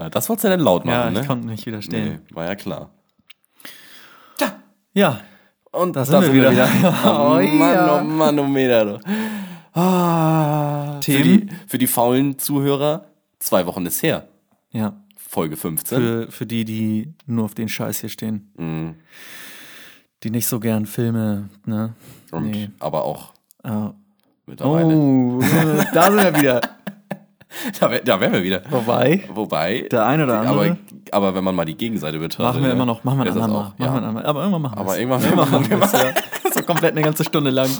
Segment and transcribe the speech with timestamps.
[0.00, 1.20] Ja, das wolltest du denn laut machen, Ja, ne?
[1.20, 2.20] ich konnte nicht widerstehen.
[2.28, 2.90] Nee, war ja klar.
[4.92, 5.20] Ja,
[5.70, 6.50] Und da sind wir wieder.
[7.04, 8.00] Oh, Oh, Mann, ja.
[8.00, 8.84] oh Mann, oh Meter.
[8.84, 9.00] du.
[9.72, 11.48] Ah, für, Themen?
[11.48, 13.04] die, für die faulen Zuhörer,
[13.38, 14.26] zwei Wochen ist her.
[14.70, 14.94] ja.
[15.16, 15.96] Folge 15.
[15.98, 18.50] Für, für die, die nur auf den Scheiß hier stehen.
[18.56, 18.96] Mhm.
[20.24, 21.94] Die nicht so gern Filme, ne?
[22.32, 22.70] Und Nee.
[22.80, 23.32] aber auch
[23.62, 23.92] Ah.
[24.46, 24.92] mittlerweile.
[24.96, 25.40] Oh,
[25.94, 26.60] da sind wir wieder.
[27.80, 28.62] Da, wär, da wären wir wieder.
[28.62, 29.24] Vorbei.
[29.32, 29.88] Wobei.
[29.90, 30.70] Der eine oder andere.
[30.70, 30.76] aber,
[31.12, 32.44] aber wenn man mal die Gegenseite betrachtet.
[32.54, 33.66] Machen wir ne, immer noch, machen wir ein ist das andermal.
[33.72, 34.24] auch, Machen wir ein ja.
[34.24, 34.98] Aber irgendwann machen wir Aber es.
[34.98, 36.52] irgendwann machen wir machen wir es, ja.
[36.54, 37.68] So komplett eine ganze Stunde lang.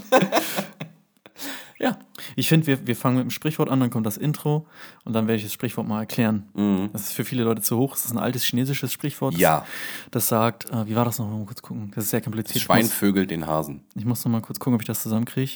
[1.79, 1.97] Ja.
[2.37, 4.67] Ich finde, wir, wir fangen mit dem Sprichwort an, dann kommt das Intro
[5.05, 6.91] und dann werde ich das Sprichwort mal erklären.
[6.93, 7.93] Das ist für viele Leute zu hoch.
[7.93, 9.33] Das ist ein altes chinesisches Sprichwort.
[9.35, 9.41] Mhm.
[9.41, 9.65] Ja.
[10.11, 11.27] Das sagt, äh, wie war das noch?
[11.27, 11.91] Mal kurz gucken.
[11.95, 12.63] Das ist sehr kompliziert.
[12.63, 13.81] Schwein Ich muss, vögelt den Hasen.
[13.97, 15.53] ich muss noch mal kurz gucken, ob ich das zusammenkriege.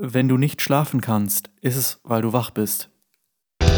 [0.00, 2.88] Wenn du nicht schlafen kannst, ist es, weil du wach bist.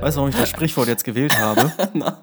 [0.00, 1.70] Weißt du, warum ich das Sprichwort jetzt gewählt habe?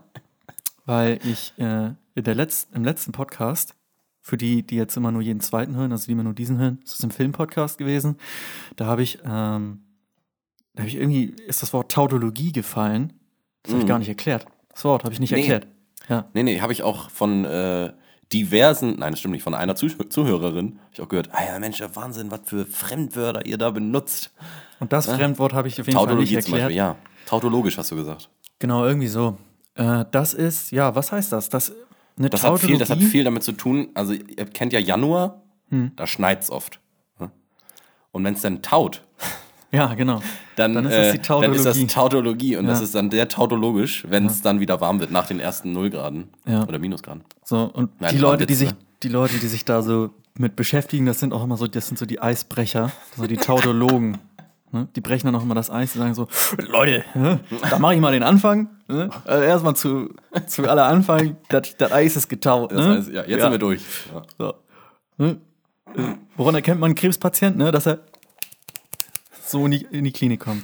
[0.85, 1.91] Weil ich äh,
[2.23, 3.75] Letz-, im letzten Podcast,
[4.21, 6.79] für die, die jetzt immer nur jeden zweiten hören, also die immer nur diesen hören,
[6.83, 8.17] das ist ein Filmpodcast gewesen,
[8.75, 9.81] da habe ich, ähm,
[10.73, 13.13] da habe ich irgendwie, ist das Wort Tautologie gefallen.
[13.63, 14.45] Das habe ich gar nicht erklärt.
[14.69, 15.39] Das Wort habe ich nicht Nee.
[15.39, 15.67] erklärt.
[16.09, 16.25] Ja.
[16.33, 17.93] Nee, nee, habe ich auch von äh,
[18.33, 21.59] diversen, nein, das stimmt nicht, von einer Zuh Zuhörerin, habe ich auch gehört, ah ja,
[21.59, 24.31] Mensch, der Wahnsinn, was für Fremdwörter ihr da benutzt.
[24.79, 26.61] Und das Fremdwort habe ich auf jeden Fall nicht Tautologie zum erklärt.
[26.63, 26.95] Beispiel, ja.
[27.25, 28.29] Tautologisch hast du gesagt.
[28.59, 29.37] Genau, irgendwie so.
[29.75, 31.49] Äh, das ist, ja, was heißt das?
[31.49, 31.71] Das,
[32.17, 34.79] eine Das hat, viel, das hat Tautologie- viel damit zu tun, also ihr kennt ja
[34.79, 35.91] Januar, Hm.
[35.95, 36.79] da schneit's oft.
[37.19, 37.31] ne?
[38.11, 39.01] Und wenn es dann taut,
[39.71, 40.21] Ja, genau.
[40.55, 41.87] dann, Dann ist äh, das die dann ist das Tautologie.
[41.93, 42.85] Tautologie und das Ja.
[42.85, 46.63] ist dann sehr tautologisch, wenn es dann wieder warm wird nach den ersten Nullgraden Ja.
[46.65, 47.23] oder Minusgraden.
[47.43, 48.69] So, und Nein, die das Leute, die sich,
[49.03, 51.97] die Leute, die sich da so mit beschäftigen, das sind auch immer so, das sind
[51.97, 54.17] so die Eisbrecher, so die Tautologen.
[54.71, 54.87] Ne?
[54.95, 56.27] Die brechen dann auch immer das Eis und sagen so,
[56.57, 57.39] Leute, ne?
[57.69, 58.69] da mache ich mal den Anfang.
[58.87, 59.09] Ne?
[59.25, 60.09] Also erstmal zu,
[60.47, 62.71] zu aller Anfang, das, das Eis ist getaut.
[62.71, 63.81] Das heißt, ja, jetzt sind wir durch.
[64.13, 64.53] Ja.
[65.17, 65.35] So.
[66.35, 67.71] Woran erkennt man einen Krebspatient, ne?
[67.71, 67.99] dass er
[69.45, 70.63] so in die, in die Klinik kommt?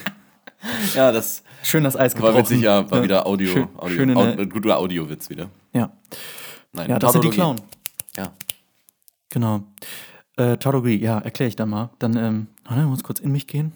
[0.94, 2.38] ja, das Schön das Eis war gebrochen.
[2.44, 5.50] witzig, ja, war wieder Audio, Schön, Audio, schön Au- guter Audiowitz wieder.
[5.72, 5.92] ja.
[6.72, 7.30] Nein, ja, das sind die.
[7.30, 7.60] Clown.
[8.16, 8.32] Ja.
[9.28, 9.64] Genau.
[10.40, 11.90] Äh, Tautologie, ja, erkläre ich dann mal.
[11.98, 13.72] Dann ähm, ich muss kurz in mich gehen.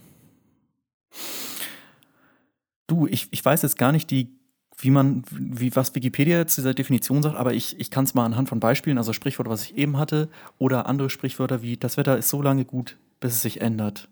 [2.86, 4.30] Du, ich, ich weiß jetzt gar nicht, die,
[4.78, 8.24] wie man, wie was Wikipedia jetzt dieser Definition sagt, aber ich, ich kann es mal
[8.24, 12.16] anhand von Beispielen, also Sprichwörter, was ich eben hatte, oder andere Sprichwörter wie das Wetter
[12.16, 14.08] ist so lange gut, bis es sich ändert.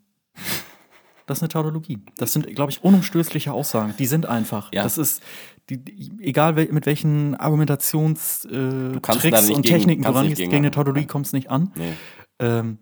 [1.26, 2.00] Das ist eine Tautologie.
[2.18, 3.94] Das sind, glaube ich, unumstößliche Aussagen.
[3.98, 4.70] Die sind einfach.
[4.74, 4.82] Ja.
[4.82, 5.22] Das ist,
[5.70, 5.80] die,
[6.20, 8.56] egal mit welchen Argumentations, äh,
[9.54, 10.70] und gegen- Techniken du rangehst, gegen eine.
[10.70, 11.70] Tautologie kommst nicht an.
[11.76, 11.92] Nee.
[12.42, 12.78] Ähm,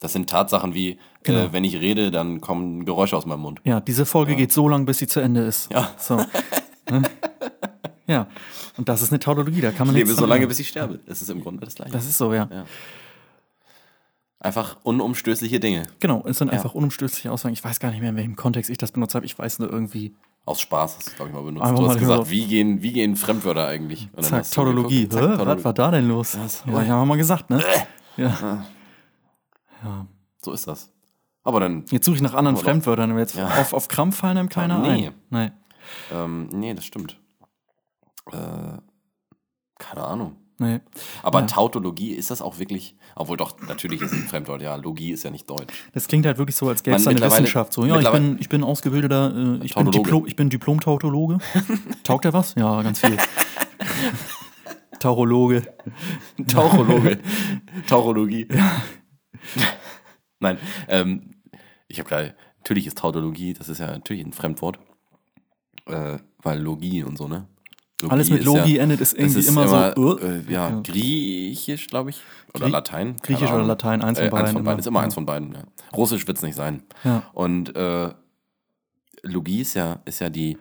[0.00, 1.38] Das sind Tatsachen wie, Genau.
[1.40, 3.60] äh, wenn ich rede, dann kommen Geräusche aus meinem Mund.
[3.64, 5.70] ja, diese Folge geht so lang, bis sie zu Ende ist.
[5.72, 5.90] Ja.
[5.98, 6.24] So.
[6.88, 7.02] Ne?
[8.06, 8.28] ja.
[8.76, 11.00] Und das ist eine Tautologie, da kann man Ich lebe so lange, bis ich sterbe.
[11.06, 11.90] Das ist im Grunde das Gleiche.
[11.90, 12.48] Das ist so, ja.
[12.48, 12.64] Ja.
[14.38, 15.88] Einfach unumstößliche Dinge.
[15.98, 17.54] Genau, es sind einfach unumstößliche Aussagen.
[17.54, 19.26] Ich weiß gar nicht mehr, in welchem Kontext ich das benutzt habe.
[19.26, 20.14] Ich weiß nur irgendwie.
[20.44, 21.64] Aus Spaß hast du, glaube ich, mal benutzt.
[21.66, 24.08] Einfach du hast gesagt, wie gehen, wie gehen Fremdwörter eigentlich?
[24.14, 25.08] Und Zack, Tautologie.
[25.08, 25.26] zack, Hä?
[25.26, 25.56] Tautologie.
[25.56, 26.34] Was war da denn los?
[26.66, 27.60] Ja, ich habe mal gesagt, ne?
[28.16, 28.64] Ja.
[30.42, 30.90] So ist das.
[31.44, 32.56] Aber dann, Jetzt suche ich nach anderen.
[32.56, 33.46] Fremdwörtern, aber jetzt Ja.
[33.46, 35.08] auf, auf Krampf fallen einem keiner Nee.
[35.08, 35.14] ein.
[35.30, 35.50] Nee.
[36.12, 37.20] ähm, nee, das stimmt.
[38.32, 38.78] Äh,
[39.78, 40.36] keine Ahnung.
[40.58, 40.80] Nee.
[41.22, 41.46] Aber Ja.
[41.46, 45.22] Tautologie ist das auch wirklich, obwohl doch, natürlich ist es ein Fremdwort, ja, Logie ist
[45.22, 45.84] ja nicht deutsch.
[45.92, 47.74] Das klingt halt wirklich so, als gäbe es eine Wissenschaft.
[47.74, 49.90] So, ja, ich bin, ich bin ausgebildeter, äh, ich, bin.
[49.90, 51.38] Diplom, ich bin Diplom-Tautologe.
[52.02, 52.54] Taugt er was?
[52.54, 53.18] Ja, ganz viel.
[54.98, 55.62] Taurologe.
[56.48, 57.18] Tauchologe.
[57.88, 58.46] Taurologie.
[60.40, 60.58] Nein,
[60.88, 61.30] ähm,
[61.88, 64.78] ich habe gerade, natürlich ist Tautologie, das ist ja natürlich ein Fremdwort,
[65.86, 67.46] äh, weil Logie und so, ne?
[68.02, 70.18] Logie Alles mit ist Logi ja, endet, ist irgendwie ist immer, so.
[70.18, 70.80] äh, ja, Ja.
[70.82, 72.20] griechisch, glaube ich,
[72.54, 73.16] oder Grie- Latein.
[73.22, 73.68] Griechisch oder Ahnung.
[73.68, 74.78] Latein, eins von äh, beiden Eins von beiden, immer.
[74.80, 75.04] ist immer Ja.
[75.04, 75.62] eins von beiden, ja.
[75.94, 76.82] Russisch wird es nicht sein.
[77.32, 78.12] Und äh,
[79.22, 80.58] Logie ist ja, ist ja die,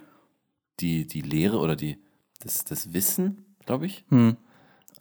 [0.79, 1.97] die, die Lehre oder die,
[2.39, 4.05] das, das Wissen, glaube ich.
[4.09, 4.37] Hm.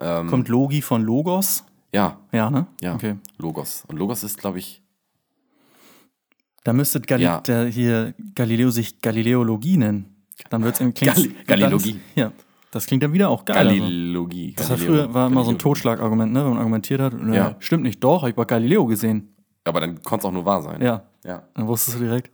[0.01, 1.65] Ähm, Kommt Logi von Logos?
[1.93, 2.67] ja, Ja, ne?
[2.81, 3.17] ja, Okay.
[3.39, 3.85] Logos.
[3.89, 4.83] Und Logos ist, glaube ich,
[6.65, 7.41] Da müsste Gali Ja.
[7.41, 10.17] der hier Galileo sich Galileologie nennen.
[10.51, 12.01] Dann wird es Galli- Galilogie.
[12.17, 12.33] Ja,
[12.71, 13.69] das klingt dann wieder auch geil.
[13.69, 13.81] also.
[13.83, 14.55] Galilogie.
[14.57, 15.59] Das war früher war immer so ein.
[15.59, 17.13] Totschlagargument, ne, wenn man argumentiert hat.
[17.15, 17.57] Nö, Ja.
[17.61, 19.35] Stimmt nicht, doch, hab ich bei Galileo gesehen.
[19.65, 20.81] Aber dann konnte es auch nur wahr sein.
[20.83, 21.43] Ja, ja.
[21.55, 22.31] dann wusstest du direkt.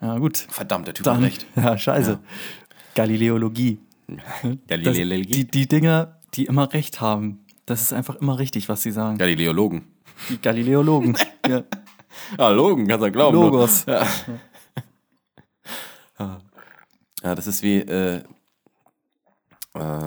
[0.00, 0.38] Ja, gut.
[0.38, 1.46] Verdammt, der Typ Dann, hat recht.
[1.56, 2.18] Ja, scheiße.
[2.94, 3.78] Galileologie.
[4.66, 5.22] Das, Galilei.
[5.22, 9.18] die, die Dinger, die immer recht haben, das ist einfach immer richtig, was sie sagen.
[9.18, 9.84] Galileologen.
[10.28, 11.16] Die Galileologen.
[11.48, 11.62] ja.
[12.38, 13.36] Ja, Logen, kannst du glauben.
[13.36, 13.86] Logos.
[16.18, 16.40] Ja.
[17.22, 18.22] ja, das ist wie, äh,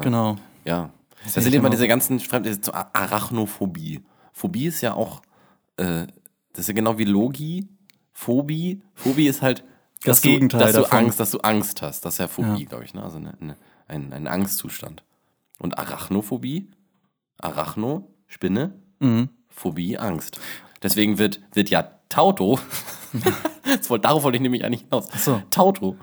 [0.01, 0.36] Genau.
[0.63, 0.91] ja.
[1.24, 4.03] Das sind immer immer diese ganzen Fremd diese A- Arachnophobie.
[4.31, 5.21] Phobie ist ja auch,
[5.77, 6.06] äh,
[6.53, 7.68] das ist ja genau wie Logi,
[8.13, 8.83] Phobie.
[8.94, 9.62] Phobie ist halt
[10.03, 11.00] Das dass du, Gegenteil dass du davon.
[11.00, 12.06] Angst, dass du Angst hast.
[12.06, 12.69] Das ist ja Phobie, Ja.
[12.69, 13.01] glaube ich, ne?
[13.03, 13.57] Also eine, eine,
[13.88, 15.04] ein, ein Angstzustand.
[15.60, 16.70] Und Arachnophobie,
[17.38, 19.30] Arachno, Spinne, Mhm.
[19.50, 20.40] Phobie, Angst.
[20.84, 22.60] Deswegen wird, wird ja Tauto,
[23.64, 25.08] das wollte, darauf wollte ich nämlich eigentlich hinaus.
[25.24, 25.42] so.
[25.50, 25.98] Tauto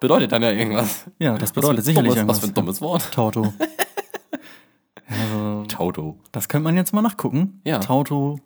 [0.00, 1.04] bedeutet dann ja irgendwas.
[1.18, 2.36] Ja, das Was bedeutet ein sicherlich dummes, irgendwas.
[2.38, 3.12] Was für ein dummes Wort.
[3.12, 3.52] Tauto.
[5.06, 6.18] also, Tauto.
[6.32, 7.60] das könnte man jetzt mal nachgucken.
[7.64, 7.78] Ja.
[7.78, 8.40] Tauto,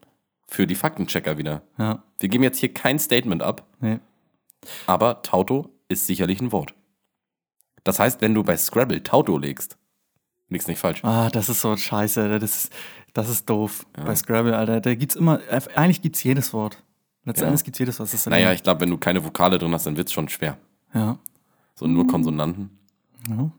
[0.48, 1.62] Für die Faktenchecker wieder.
[1.78, 3.98] ja, Wir geben jetzt hier kein Statement ab, nee.
[4.86, 6.74] aber Tauto ist sicherlich ein Wort.
[7.86, 9.78] Das heißt, wenn du bei Scrabble Tauto legst,
[10.48, 11.04] liegst nicht falsch.
[11.04, 12.38] Ah, das ist so scheiße.
[12.40, 12.72] Das ist,
[13.14, 13.86] das ist doof.
[13.92, 15.40] Bei Scrabble, Alter, da gibt's immer,
[15.74, 16.82] eigentlich gibt's jedes Wort.
[17.24, 18.08] Letztendlich gibt's jedes Wort.
[18.08, 20.28] Das ist Naja, ich glaube, wenn du keine Vokale drin hast, dann wird es schon
[20.28, 20.58] schwer.
[20.94, 21.18] ja.
[21.78, 22.70] So nur Konsonanten.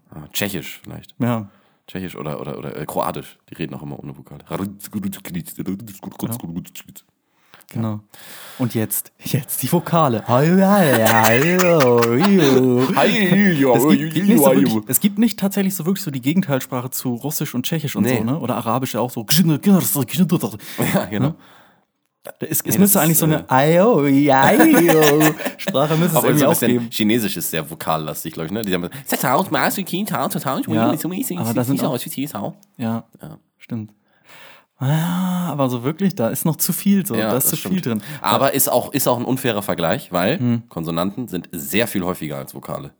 [0.09, 1.13] Ah, Tschechisch vielleicht.
[1.19, 1.49] Ja.
[1.87, 3.37] Tschechisch oder, oder, oder äh, Kroatisch.
[3.49, 4.43] Die reden auch immer ohne Vokale.
[7.71, 7.99] Genau.
[8.59, 10.23] Und jetzt, jetzt die Vokale.
[14.89, 18.03] Es gibt, nicht es tatsächlich so wirklich so die Gegenteilsprache zu Russisch und Tschechisch und
[18.03, 18.17] Nee.
[18.17, 18.39] so, ne?
[18.39, 19.23] Oder Arabisch auch so.
[20.93, 21.35] Ja, genau.
[22.39, 26.39] Es, es das müsste eigentlich ist, so eine Ayo, Ayo Sprache müsste es Aber irgendwie
[26.39, 26.87] so auch geben.
[26.87, 28.63] bisschen Chinesisch ist sehr vokallastig, glaube ich, ne?
[28.63, 28.83] Die haben
[30.75, 30.89] Ja,
[31.41, 31.93] aber da sind auch-
[32.77, 33.05] Ja,
[33.57, 33.91] stimmt.
[34.79, 37.15] Ah, aber so wirklich, da ist noch zu viel so.
[37.15, 37.85] Ja, da ist zu das viel stimmt.
[37.85, 38.03] drin.
[38.21, 40.63] Aber ist auch, ist auch ein unfairer Vergleich, weil Hm.
[40.69, 42.91] Konsonanten sind sehr viel häufiger als Vokale.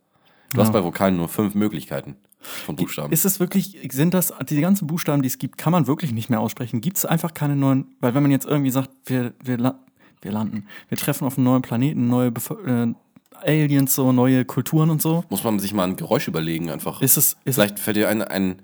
[0.54, 3.12] Du hast bei Vokalen nur fünf Möglichkeiten von Buchstaben.
[3.12, 6.30] Ist es wirklich, sind das, die ganzen Buchstaben, die es gibt, kann man wirklich nicht
[6.30, 6.80] mehr aussprechen?
[6.82, 9.58] Gibt es einfach keine neuen, weil wenn man jetzt irgendwie sagt, wir, wir,
[10.22, 12.94] wir landen, wir treffen auf einem neuen Planeten, neue Bevö- äh,
[13.46, 17.02] Aliens, so neue Kulturen und so, Muss man sich mal ein Geräusch überlegen einfach.
[17.02, 18.62] ist es, ist Vielleicht fällt dir ein, ein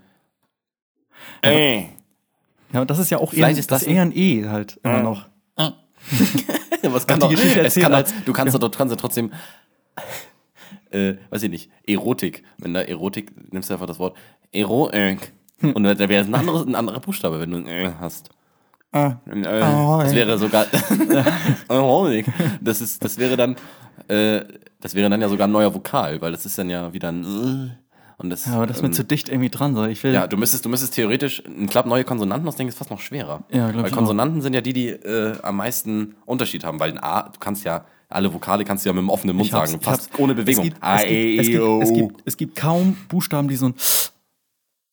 [1.44, 1.86] äh.
[2.74, 5.02] Ja, das ist ja auch eher, Vielleicht ist das das eher ein E halt immer
[5.04, 5.28] noch.
[6.84, 9.32] Was kann die doch, Geschichte es erzählen kann als- du kannst doch kannst ja trotzdem,
[10.92, 12.44] äh, weiß ich nicht, Erotik.
[12.58, 14.18] Wenn da Erotik, nimmst du einfach das Wort
[14.52, 15.32] Erotik.
[15.60, 15.72] Hm.
[15.74, 18.30] Und da wäre es ein, anderes, ein anderer Buchstabe, wenn du ein Äh hast.
[18.92, 19.16] Ah.
[19.28, 20.66] Äh, das wäre sogar
[21.70, 22.26] Erotik.
[22.62, 23.56] Das ist, das wäre dann,
[24.08, 24.42] äh,
[24.82, 27.24] das wäre dann ja sogar ein neuer Vokal, weil das ist dann ja wieder ein
[27.24, 27.83] Äh.
[28.24, 29.76] Und das, Ja, aber das ist mir ähm, zu dicht irgendwie dran.
[29.76, 29.84] So.
[29.86, 32.90] Ich will, ja, du müsstest, du müsstest theoretisch, ich glaube, neue Konsonanten ausdenken ist fast
[32.90, 33.44] noch schwerer.
[33.52, 33.98] Ja, glaub Weil ich auch.
[33.98, 37.64] Konsonanten sind ja die, die äh, am meisten Unterschied haben, weil ein A, du kannst
[37.66, 40.64] ja, alle Vokale kannst du ja mit dem offenen Mund sagen, fast ohne Bewegung.
[40.66, 41.82] Es gibt, A, es, gibt, E, es, gibt, O.
[41.82, 43.76] es, gibt, es gibt kaum Buchstaben, die so ein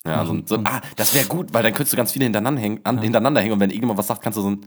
[0.07, 2.61] ja, so, ein- so, ah, das wäre gut, weil dann könntest du ganz viele hintereinander
[2.63, 4.65] hängen, an, hintereinander hängen und wenn irgendjemand was sagt, kannst du so ein,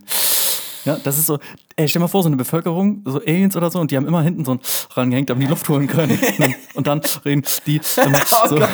[0.85, 1.39] Ja, das ist so,
[1.75, 4.21] ey, stell mal vor, so eine Bevölkerung, so Aliens oder so, und die haben immer
[4.21, 4.59] hinten so ein
[4.91, 6.19] rangehängt, damit die Luft holen können.
[6.73, 7.81] und dann reden die.
[7.97, 8.13] Ähm,
[8.43, 8.55] Oh so.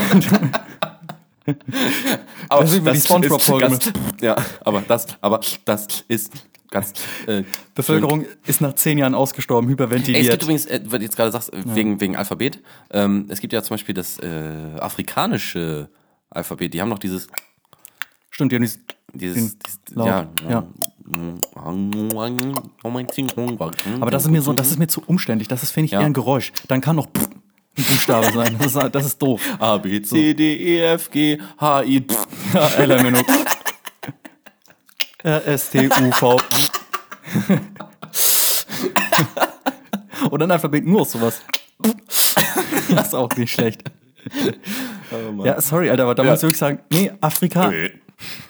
[2.49, 3.91] aber Da sind wir die SpongeBob-Folge ganz,
[4.21, 6.31] ja, aber das, aber das ist
[6.69, 6.93] ganz,
[7.27, 7.43] äh,
[7.75, 10.31] Bevölkerung ist nach zehn Jahren ausgestorben, Ey, es hyperventiliert.
[10.31, 12.61] gibt übrigens, äh, weil du jetzt gerade sagst, äh, wegen, wegen Alphabet,
[12.91, 15.89] ähm, es gibt ja zum Beispiel das äh, afrikanische
[16.29, 17.27] Alphabet, die haben noch dieses,
[18.29, 18.79] Stimmt, die haben dieses,
[19.13, 20.67] dieses, dieses ja, ja.
[23.99, 25.47] Aber das ist mir so, das ist mir zu umständlich.
[25.47, 25.99] Das ist, finde ich, Ja.
[26.01, 26.51] eher ein Geräusch.
[26.67, 28.55] Dann kann noch ein Buchstabe sein.
[28.59, 29.41] Das ist, das ist doof.
[29.59, 32.27] A, B, C, D, E, F, G, H, I, pff.
[32.53, 33.25] Ja, Elemento.
[35.23, 36.37] R, S, T, U, V.
[40.31, 41.41] Oder ein Alphabet nur sowas.
[42.89, 43.83] Das ist auch nicht schlecht.
[45.43, 46.31] Ja, sorry, Alter, aber da Ja.
[46.31, 47.91] muss ich wirklich sagen, nee, Afrika, Äh.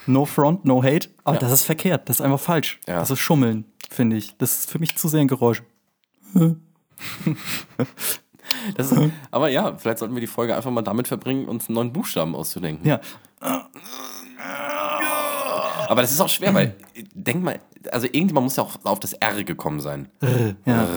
[0.05, 2.79] No front, no hate, aber das ist verkehrt, das ist einfach falsch.
[2.87, 2.99] Ja.
[2.99, 4.37] Das ist Schummeln, finde ich.
[4.37, 5.63] Das ist für mich zu sehr ein Geräusch.
[8.77, 8.93] Ist,
[9.31, 12.35] aber ja, vielleicht sollten wir die Folge einfach mal damit verbringen, uns einen neuen Buchstaben
[12.35, 12.85] auszudenken.
[12.85, 12.99] Ja,
[15.89, 16.75] Aber das ist auch schwer, weil,
[17.13, 17.59] denk mal,
[17.91, 20.09] also irgendjemand muss ja auch auf das R gekommen sein.
[20.65, 20.87] ja.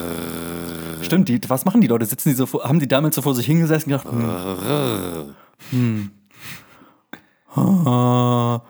[1.01, 2.05] Stimmt, die, was machen die Leute?
[2.05, 5.35] Sitzen die so haben die damals so vor sich hingesessen und gedacht,
[5.71, 6.11] hm.
[7.55, 7.87] Hm.
[7.87, 8.61] Ah.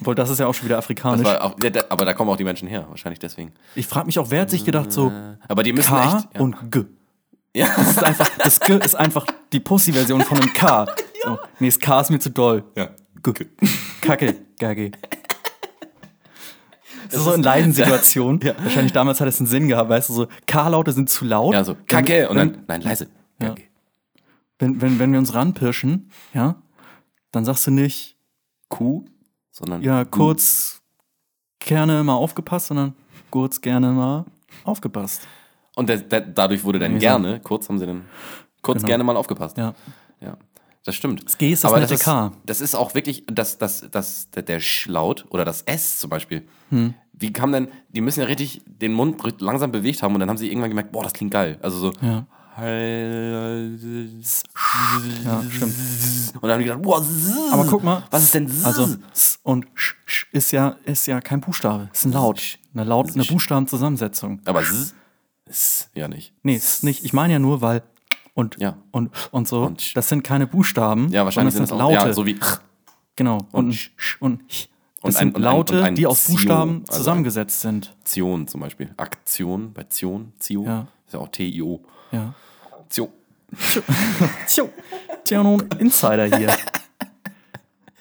[0.00, 1.26] Obwohl, das ist ja auch schon wieder Das afrikanisch.
[1.26, 3.52] auch, ja, da, aber da kommen auch die Menschen her, wahrscheinlich deswegen.
[3.74, 5.10] Ich frage mich auch, wer hat sich gedacht, so
[5.48, 6.28] Aber die müssen K echt.
[6.34, 6.40] Ja.
[6.40, 6.84] und G.
[7.54, 7.66] ja.
[7.76, 10.86] Das ist einfach, das G ist einfach die Pussy-Version von einem K.
[11.24, 11.38] So.
[11.58, 12.62] Nee, das K ist mir zu doll.
[12.76, 12.90] ja.
[13.20, 13.32] G.
[14.00, 14.92] Kacke, Gage.
[17.10, 18.40] Das ist so in Leidensituationen.
[18.62, 21.52] Wahrscheinlich damals hat es einen Sinn gehabt, weißt du, so K-Laute sind zu laut.
[21.52, 23.08] Ja, so Kacke und dann, nein, leise.
[23.42, 23.56] Ja.
[24.58, 26.56] Wenn, wenn, wenn wir uns ranpirschen, ja,
[27.30, 28.16] dann sagst du nicht,
[28.68, 29.04] Kuh,
[29.50, 30.82] sondern ja, kurz
[31.58, 32.94] gerne mal aufgepasst, sondern
[33.30, 34.24] kurz gerne mal
[34.64, 35.26] aufgepasst.
[35.74, 38.06] Und der, der, dadurch wurde dann gerne, kurz haben sie dann,
[38.62, 38.88] kurz Genau.
[38.88, 39.58] gerne mal aufgepasst.
[39.58, 39.74] Ja.
[40.20, 40.38] Ja,
[40.84, 41.24] das stimmt.
[41.26, 42.32] Das G ist das nette ist, K.
[42.46, 46.48] das ist auch wirklich, das, das, das, der, der Schlaut oder das S zum Beispiel.
[46.70, 46.94] Hm.
[47.12, 50.38] Wie kam denn, die müssen ja richtig den Mund langsam bewegt haben und dann haben
[50.38, 51.58] sie irgendwann gemerkt, boah, das klingt geil.
[51.62, 51.92] Also so.
[52.00, 52.26] Ja.
[55.24, 55.74] Ja, stimmt.
[56.34, 57.52] Und dann haben die gedacht, boah, zzz.
[57.52, 58.50] Aber guck mal, was ist denn?
[58.64, 59.66] Also S und
[60.32, 64.40] ist ja ist ja kein Buchstabe, ist ein Laut, eine Laut, eine Buchstabenzusammensetzung.
[64.44, 64.62] aber
[65.46, 66.32] ist ja nicht.
[66.42, 67.04] Nee, ist nicht.
[67.04, 67.82] Ich meine ja nur, weil
[68.34, 68.76] und Ja.
[68.90, 71.92] und und so, Und das sind keine Buchstaben, Ja, wahrscheinlich sind das das sind auch,
[71.92, 72.08] Laute.
[72.08, 72.38] ja, so wie
[73.16, 73.46] genau.
[73.52, 74.68] Und, und
[75.00, 77.60] und Das ein- sind ein- Laute, und ein die aus Zio, Buchstaben also ein- zusammengesetzt
[77.60, 77.94] sind.
[78.04, 78.92] Zion zum Beispiel.
[78.96, 80.64] Aktion bei Zion, Zio.
[80.64, 80.86] Ja.
[81.06, 81.80] Ist ja auch T-I-O.
[82.12, 82.34] Ja.
[82.88, 83.12] Zio.
[84.48, 84.70] Tjo.
[85.24, 86.54] Tja, nun Insider hier.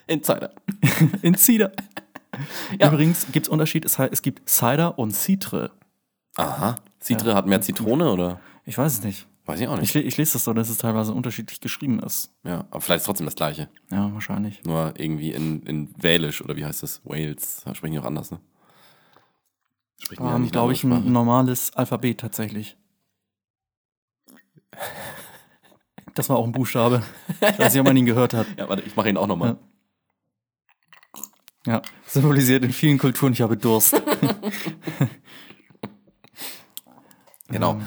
[0.07, 0.51] Insider.
[1.21, 1.71] Insider.
[2.77, 2.91] Ja.
[2.91, 5.71] Übrigens gibt es Unterschied, es, gibt Cider und Citre.
[6.35, 6.75] Aha.
[6.99, 8.41] Citre hat mehr Zitrone oder?
[8.65, 9.25] Ich weiß es nicht.
[9.45, 9.93] Weiß ich auch Ich, nicht.
[9.93, 12.33] le- ich lese das so, dass es teilweise unterschiedlich geschrieben ist.
[12.43, 13.69] Ja, aber vielleicht ist trotzdem das Gleiche.
[13.89, 14.61] Ja, wahrscheinlich.
[14.65, 16.99] Nur irgendwie in, in Walisch oder wie heißt das?
[17.05, 17.61] Wales.
[17.63, 18.41] Da sprechen die auch anders, ne?
[20.03, 22.75] Sprechen die Wir ja haben, nicht glaube ich, ein normales Alphabet tatsächlich.
[26.13, 27.03] Das war auch ein Buchstabe.
[27.41, 28.47] Ich weiß nicht, ob man ihn gehört hat.
[28.57, 29.57] Ja, warte, ich mache ihn auch nochmal.
[31.65, 31.73] Ja.
[31.73, 33.99] Ja, symbolisiert in vielen Kulturen, ich habe Durst.
[37.49, 37.79] Genau.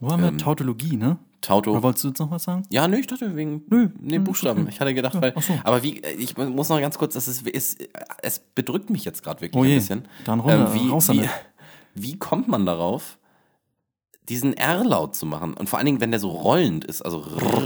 [0.00, 1.18] Wo haben wir Ähm, Tautologie, ne?
[1.40, 1.72] Tauto.
[1.72, 2.62] Oder wolltest du jetzt noch was sagen?
[2.70, 3.88] Ja, nö, ich dachte wegen Nö.
[3.98, 4.68] nee, Buchstaben.
[4.68, 5.32] Ich hatte gedacht, weil.
[5.34, 5.58] ach so.
[5.64, 7.82] Aber wie, ich muss noch ganz kurz, das ist, ist
[8.22, 9.98] es bedrückt mich jetzt gerade wirklich Oh ein bisschen.
[10.00, 11.28] Ähm, dann runter, wie, raus wie,
[11.94, 13.18] wie kommt man darauf,
[14.28, 15.54] diesen R-Laut zu machen?
[15.54, 17.62] Und vor allen Dingen, wenn der so rollend ist, also rrr.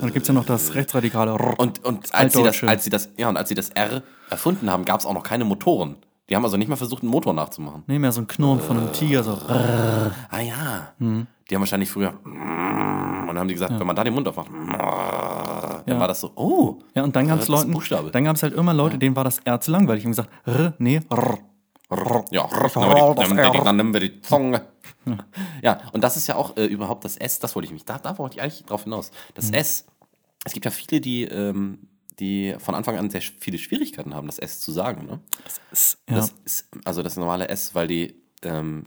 [0.00, 1.58] Dann gibt es ja noch das rechtsradikale R.
[1.58, 4.70] und, und als, sie das, als sie das, ja, und als sie das R erfunden
[4.70, 5.96] haben, gab es auch noch keine Motoren.
[6.28, 7.82] Die haben also nicht mal versucht, einen Motor nachzumachen.
[7.86, 9.22] Nee, mehr so ein Knurren von einem Tiger.
[9.22, 9.32] So.
[9.32, 10.92] Ah ja.
[10.98, 11.26] Mhm.
[11.50, 12.14] Die haben wahrscheinlich früher.
[12.24, 16.00] Und dann haben die gesagt, wenn man da den Mund aufmacht, dann Ja.
[16.00, 16.78] war das so, oh.
[16.94, 17.76] Ja, und dann gab es Leuten,
[18.12, 20.04] dann gab es halt immer Leute, denen war das R zu langweilig.
[20.06, 21.38] Und gesagt, R, nee, R.
[22.30, 24.62] Ja, dann, dann, dann, dann nehmen wir die Zunge.
[25.62, 27.98] Ja, und das ist ja auch äh, überhaupt das S, das wollte ich mich, da,
[27.98, 29.10] da wollte ich eigentlich drauf hinaus.
[29.34, 29.54] Das Mhm.
[29.54, 29.86] S,
[30.44, 31.78] es gibt ja viele, die, ähm,
[32.18, 35.06] die von Anfang an sehr viele Schwierigkeiten haben, das S zu sagen.
[35.06, 35.20] Ne?
[35.72, 36.16] Ist, ja.
[36.16, 38.86] Das ist, also das normale S, weil die, ähm,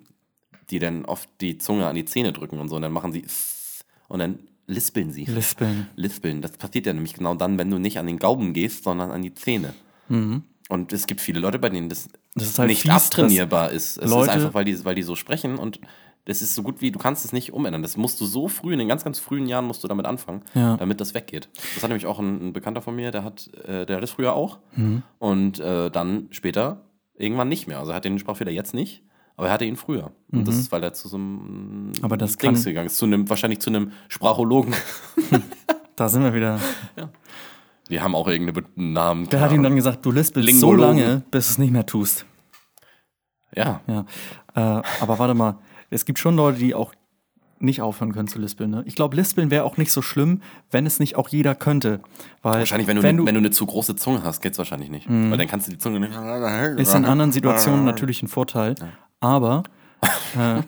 [0.69, 3.24] die dann oft die Zunge an die Zähne drücken und so, und dann machen sie
[3.24, 5.25] S und dann lispeln sie.
[5.25, 5.88] Lispeln.
[5.95, 6.41] Lispeln.
[6.41, 9.22] Das passiert ja nämlich genau dann, wenn du nicht an den Gaumen gehst, sondern an
[9.22, 9.74] die Zähne.
[10.69, 12.41] Und es gibt viele Leute, bei denen das, Mhm.
[12.41, 13.98] Das halt nicht fies, abtrainierbar ist.
[13.98, 15.79] Es Leute- ist einfach, weil die, weil die so sprechen und
[16.25, 17.82] das ist so gut wie, du kannst es nicht umändern.
[17.82, 20.41] Das musst du so früh, in den ganz, ganz frühen Jahren musst du damit anfangen,
[20.53, 20.75] Ja.
[20.77, 21.50] damit das weggeht.
[21.75, 24.12] Das hat nämlich auch ein, ein Bekannter von mir, der hat, äh, der hat das
[24.12, 24.60] früher auch.
[24.75, 25.03] Mhm.
[25.20, 26.82] Und äh, dann später
[27.17, 27.79] irgendwann nicht mehr.
[27.79, 29.03] Also er hat den Sprachfehler jetzt nicht,
[29.38, 30.12] aber er hatte ihn früher.
[30.32, 31.91] Und das ist, weil er zu so einem Mhm.
[32.01, 32.98] Aber das Dings kann- gegangen ist.
[32.98, 34.74] Zu einem, wahrscheinlich zu einem Sprachologen.
[35.98, 36.60] Da sind wir wieder.
[37.89, 39.29] Die haben auch irgendeinen Namen.
[39.29, 40.98] Der hat ihm dann gesagt, du lispelst so Lingologen.
[41.00, 42.25] lange, bis du es nicht mehr tust.
[43.55, 43.79] Ja.
[43.88, 44.05] Ja.
[44.55, 46.94] Äh, aber warte mal, es gibt schon Leute, die auch
[47.60, 48.70] nicht aufhören können zu lispeln.
[48.70, 48.84] Ne?
[48.86, 52.01] Ich glaube, lispeln wäre auch nicht so schlimm, wenn es nicht auch jeder könnte.
[52.42, 53.27] Weil Wahrscheinlich, wenn du, wenn ne, du, Mhm.
[53.27, 55.08] wenn du eine zu große Zunge hast, geht's wahrscheinlich nicht.
[55.10, 56.12] Weil dann kannst du die Zunge nicht.
[56.80, 58.75] ist in anderen Situationen natürlich ein Vorteil.
[59.22, 59.63] Aber
[60.38, 60.62] äh,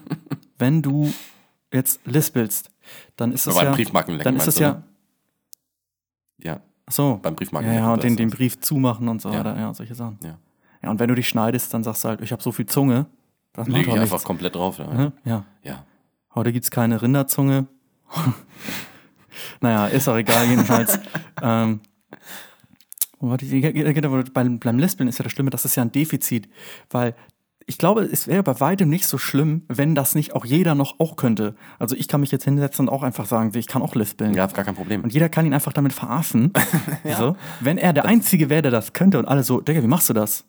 [0.58, 1.12] wenn du
[1.74, 2.72] jetzt lispelst,
[3.18, 4.84] dann ist es Aber beim ja, Briefmarkenlecken dann ist es ja, ne?
[6.42, 7.84] Ja, ach so, beim ja, Briefmarkenlecken.
[7.86, 9.40] ja, und den, den Brief zumachen und so Ja.
[9.40, 10.18] weiter, ja, solche Sachen.
[10.24, 10.38] Ja.
[10.84, 13.08] Ja, und wenn du dich schneidest, dann sagst du halt, ich habe so viel Zunge,
[13.58, 14.02] das Lege ich nichts.
[14.02, 14.78] einfach komplett drauf.
[14.78, 15.12] Ja.
[15.26, 15.46] Ja.
[15.64, 15.84] ja.
[16.36, 17.68] Heute gibt es keine Rinderzunge.
[19.62, 21.00] naja, ist auch egal, jedenfalls.
[21.42, 21.82] ähm,
[23.20, 26.48] genau, beim, beim Lispeln ist ja das Schlimme, das ist ja ein Defizit,
[26.92, 27.16] weil
[27.66, 31.00] ich glaube, es wäre bei weitem nicht so schlimm, wenn das nicht auch jeder noch
[31.00, 31.56] auch könnte.
[31.80, 34.36] Also ich kann mich jetzt hinsetzen und auch einfach sagen, ich kann auch lispeln.
[34.36, 35.04] Ja, gar kein Problem.
[35.04, 36.54] Und jeder kann ihn einfach damit verarschen.
[37.18, 37.36] so.
[37.60, 40.14] Wenn er der Einzige wäre, der das könnte und alle so, Digga, wie machst du
[40.14, 40.46] das?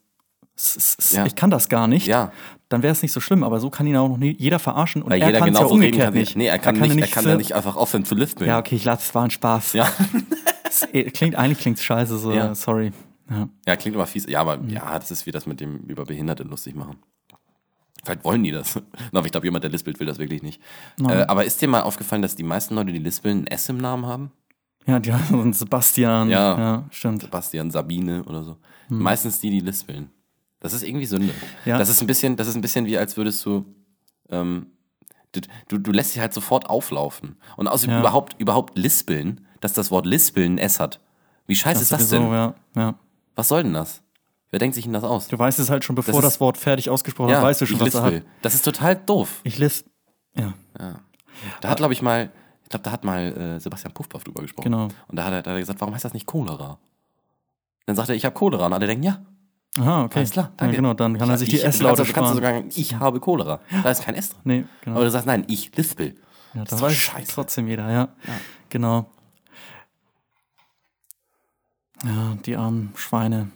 [1.11, 1.27] Ja.
[1.27, 2.07] Ich kann das gar nicht.
[2.07, 2.33] Ja.
[2.69, 5.03] Dann wäre es nicht so schlimm, aber so kann ihn auch noch nie, jeder verarschen
[5.03, 6.15] und Weil er jeder kann es ja umgekehrt kann.
[6.15, 6.37] nicht.
[6.37, 8.49] Nee, er kann, Da nicht, er nicht kann für- ja nicht einfach aufhören zu lispeln.
[8.49, 9.73] Ja, okay, ich lasse, es war ein Spaß.
[9.75, 9.91] Ja.
[10.93, 12.55] Eh, klingt, eigentlich klingt es scheiße, so, Ja.
[12.55, 12.93] sorry.
[13.31, 13.49] Ja.
[13.67, 14.27] Ja, klingt immer fies.
[14.29, 14.69] Ja, aber Mhm.
[14.69, 16.97] ja, das ist wie das mit dem über Behinderte lustig machen.
[18.05, 18.77] Vielleicht wollen die das.
[19.13, 20.61] Aber ich glaube, jemand, der lispelt, will das wirklich nicht.
[21.03, 23.79] Äh, aber ist dir mal aufgefallen, dass die meisten Leute, die lispeln, ein S im
[23.79, 24.31] Namen haben?
[24.87, 26.31] Ja, die haben Sebastian.
[26.31, 26.59] Ja.
[26.59, 27.23] ja stimmt.
[27.23, 28.57] Sebastian, Sabine oder so.
[28.89, 29.03] Mhm.
[29.03, 30.11] Meistens die, die lispeln.
[30.61, 31.33] Das ist irgendwie Sünde.
[31.65, 31.79] Ja.
[31.79, 33.65] Das ist ein bisschen, das ist ein bisschen wie, als würdest du,
[34.31, 34.67] ähm,
[35.69, 37.37] du, du, lässt dich halt sofort auflaufen.
[37.57, 38.01] Und außerdem Ja.
[38.01, 41.01] überhaupt, überhaupt lispeln, dass das Wort lispeln ein S hat.
[41.47, 42.33] Wie scheiße ist das sowieso, denn?
[42.33, 42.95] Ja, ja.
[43.37, 44.03] Was soll denn das?
[44.51, 45.29] Wer denkt sich denn das aus?
[45.29, 47.67] Du weißt es halt schon, bevor Das das, ist- Wort fertig ausgesprochen ist, weißt du
[47.67, 48.13] schon, was er hat.
[48.13, 48.29] lispel.
[48.43, 49.41] Das ist total doof.
[49.45, 49.87] Ich lisp.
[50.35, 50.55] Ja,
[51.61, 52.31] Da hat, glaube ich, mal,
[52.65, 54.73] ich glaube, da hat mal äh, Sebastian Puffpaff drüber gesprochen.
[54.73, 54.89] Genau.
[55.07, 56.79] Und da hat er, da hat er gesagt, warum heißt das nicht Cholera?
[57.87, 58.67] Dann sagt er, ich habe Cholera.
[58.67, 59.23] Und alle denken, ja,
[59.79, 60.19] Aha, okay.
[60.19, 60.75] alles klar, danke.
[60.75, 62.65] Ja, genau, dann kann er sich die S-Laute Du kannst, du sparen.
[62.65, 63.61] sogar, ich habe Cholera.
[63.83, 64.41] Da ist kein S drin.
[64.45, 64.97] Nee, genau.
[64.97, 66.15] Aber du sagst, nein, ich lispel.
[66.55, 67.33] Ja, das doch weiß scheiße.
[67.33, 68.09] trotzdem jeder, ja.
[68.71, 69.07] Genau.
[72.05, 73.51] Ja, die armen Schweine.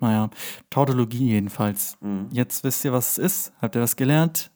[0.00, 0.30] Naja,
[0.70, 1.96] Tautologie jedenfalls.
[2.00, 2.26] Mhm.
[2.32, 3.52] Jetzt wisst ihr, was es ist.
[3.62, 4.50] Habt ihr was gelernt?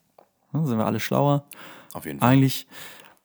[0.52, 1.44] Ja, sind wir alle schlauer?
[1.92, 2.30] Auf jeden Fall.
[2.30, 2.66] Eigentlich,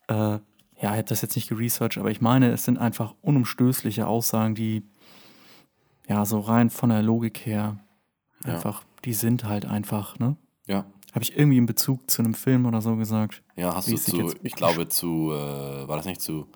[0.08, 0.40] äh, ja,
[0.80, 4.84] ich habe das jetzt nicht geresearched, aber ich meine, es sind einfach unumstößliche Aussagen, die,
[6.08, 7.80] ja, so rein von der Logik her,
[8.46, 8.56] Ja.
[8.56, 10.36] einfach, die sind halt einfach, ne?
[10.68, 10.86] Ja.
[11.14, 13.44] Habe ich irgendwie in Bezug zu einem Film oder so gesagt?
[13.56, 16.48] Ja, hast du zu, ich glaube zu, äh, war das nicht zu,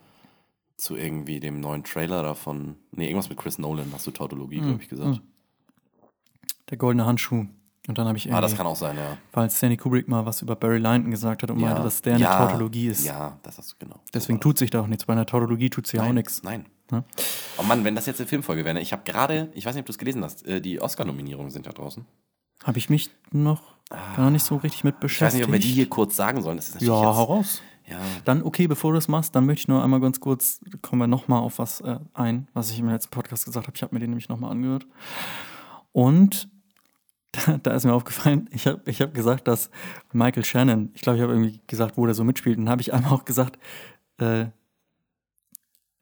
[0.78, 4.82] zu irgendwie dem neuen Trailer davon, nee, irgendwas mit Chris Nolan, hast du Tautologie, glaube
[4.82, 5.22] ich, gesagt.
[6.70, 7.46] Der goldene Handschuh.
[7.88, 9.18] Und dann habe ich Ah, das irgendwie, kann auch sein, ja.
[9.32, 12.24] weil Stanley Kubrick mal was über Barry Lyndon gesagt hat und meinte, dass der eine
[12.24, 13.06] ja, Tautologie ist.
[13.06, 14.02] Ja, das hast du genau.
[14.14, 15.06] Deswegen tut sich da auch nichts.
[15.06, 16.44] Bei einer Tautologie tut sich ja auch nichts.
[16.44, 16.66] Nein.
[16.92, 17.04] Ja.
[17.58, 18.82] Oh Mann, wenn das jetzt eine Filmfolge wäre, ne?
[18.82, 21.66] ich habe gerade, ich weiß nicht, ob du es gelesen hast, äh, die Oscar-Nominierungen sind
[21.66, 22.06] da draußen.
[22.64, 25.40] Habe ich mich noch gar nicht so richtig mit Ich weiß beschäftigt.
[25.40, 26.58] nicht, ob wir die hier kurz sagen sollen.
[26.58, 27.62] Das ist natürlich ja, hau raus.
[27.90, 31.02] Ja, Dann, okay, bevor du das machst, dann möchte ich nur einmal ganz kurz, kommen
[31.02, 33.76] wir nochmal auf was äh, ein, was ich im letzten Podcast gesagt habe.
[33.76, 34.86] Ich habe mir den nämlich nochmal angehört.
[35.94, 36.50] Und
[37.32, 39.70] da, da ist mir aufgefallen, ich habe ich hab gesagt, dass
[40.12, 42.58] Michael Shannon, ich glaube, ich habe irgendwie gesagt, wo der so mitspielt.
[42.58, 43.58] Und dann habe ich einmal auch gesagt,
[44.20, 44.48] äh,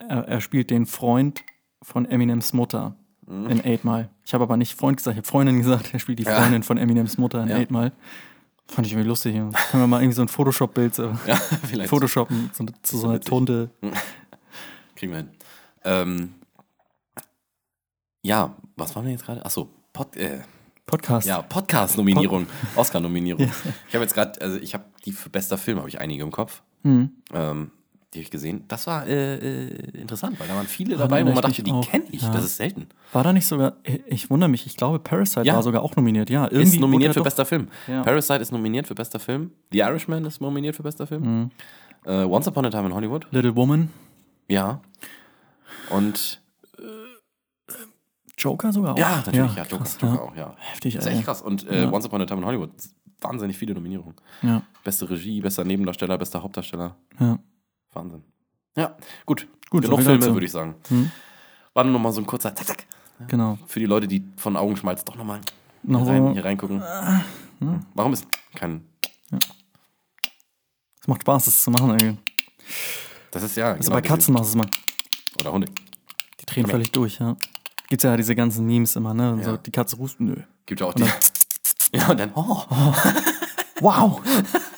[0.09, 1.43] er, er spielt den Freund
[1.81, 2.95] von Eminems Mutter
[3.27, 4.09] in Eight Mile.
[4.23, 6.39] Ich habe aber nicht Freund gesagt, ich habe Freundin gesagt, er spielt die Ja.
[6.39, 7.55] Freundin von Eminems Mutter in Ja.
[7.57, 7.91] Eight Mile.
[8.67, 9.33] Fand ich irgendwie lustig.
[9.35, 13.19] Können wir mal irgendwie so ein Photoshop-Bild so ja vielleicht Photoshoppen zu, zu so einer.
[13.21, 13.69] Tunte.
[14.95, 15.29] kriegen wir hin.
[15.83, 16.33] Ähm,
[18.23, 19.45] ja, was waren wir jetzt gerade?
[19.45, 20.39] Achso, Pod, äh,
[20.85, 21.27] Podcast.
[21.27, 23.41] ja, Podcast-Nominierung, Oscar-Nominierung.
[23.89, 26.31] Ich habe jetzt gerade, also ich habe die für bester Film, habe ich einige im
[26.31, 26.61] Kopf.
[26.83, 27.11] Mhm.
[27.33, 27.71] Ähm,
[28.13, 28.63] die habe ich gesehen.
[28.67, 31.71] Das war äh, äh, interessant, weil da waren viele Ah, dabei, wo man dachte, die
[31.81, 32.21] kenne ich.
[32.21, 32.31] Ja.
[32.31, 32.87] Das ist selten.
[33.11, 33.73] War da nicht sogar,
[34.07, 35.55] ich- wundere mich, ich glaube, Parasite Ja.
[35.55, 36.29] war sogar auch nominiert.
[36.29, 37.67] Ja, irgendwie Ist nominiert für doch- bester Film.
[37.87, 38.03] Ja.
[38.03, 39.51] Parasite ist nominiert für bester Film.
[39.71, 41.23] The Irishman ist nominiert für bester Film.
[41.41, 41.51] Mhm.
[42.05, 43.27] Äh, Once Upon a Time in Hollywood.
[43.31, 43.89] Little Woman.
[44.47, 44.79] Ja.
[45.89, 46.41] Und
[48.37, 48.97] Joker sogar auch.
[48.97, 50.21] ja, natürlich, ja, Joker, krass, Joker ja.
[50.21, 50.55] auch, ja.
[50.57, 51.41] Heftig, Das ist echt krass.
[51.41, 51.87] Und äh.
[51.91, 52.69] Once Upon a Time in Hollywood,
[53.21, 54.15] wahnsinnig viele Nominierungen.
[54.41, 56.95] Ja, Beste Regie, bester Nebendarsteller, bester Hauptdarsteller.
[57.19, 57.39] ja.
[57.95, 58.23] Wahnsinn.
[58.75, 59.47] Ja, gut.
[59.69, 60.75] Gut, Genug so Filme, würde ich sagen.
[60.89, 61.11] Hm.
[61.73, 62.85] War nur noch mal so ein kurzer Zack, zack.
[63.27, 63.57] Genau.
[63.67, 65.39] Für die Leute, die von Augenschmalz doch noch mal
[65.83, 66.81] Noch hier, rein, hier reingucken.
[67.93, 68.85] Warum ist kein.
[71.01, 71.99] es macht Spaß, das zu machen.
[71.99, 72.17] Ey.
[73.31, 73.71] Das ist ja.
[73.71, 74.69] Also genau bei Katzen machst du es mal.
[75.39, 75.67] Oder Hunde.
[76.41, 77.35] Die drehen völlig durch, ja.
[77.89, 79.31] Gibt's ja diese ganzen Memes immer, ne?
[79.33, 79.57] Und So, Ja.
[79.57, 80.35] die Katze ruft, nö.
[80.65, 81.05] Gibt ja auch die.
[81.93, 82.31] Ja, und dann.
[82.35, 82.61] Oh,
[83.79, 84.21] Wow!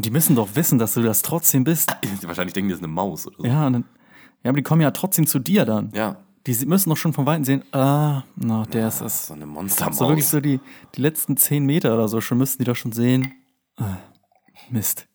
[0.00, 1.94] Und die müssen doch wissen, dass du das trotzdem bist.
[2.22, 3.44] wahrscheinlich denken die, das ist eine Maus oder so.
[3.44, 3.84] Ja, und dann,
[4.42, 5.92] ja, aber die kommen ja trotzdem zu dir dann.
[5.92, 6.16] Ja.
[6.46, 9.26] Die müssen doch schon von Weitem sehen, ah, na, der ist es.
[9.26, 9.98] So eine Monstermaus.
[9.98, 10.58] So wirklich so die,
[10.94, 13.30] die letzten zehn Meter oder so schon müssten die doch schon sehen.
[13.76, 13.98] Ah,
[14.70, 15.06] Mist.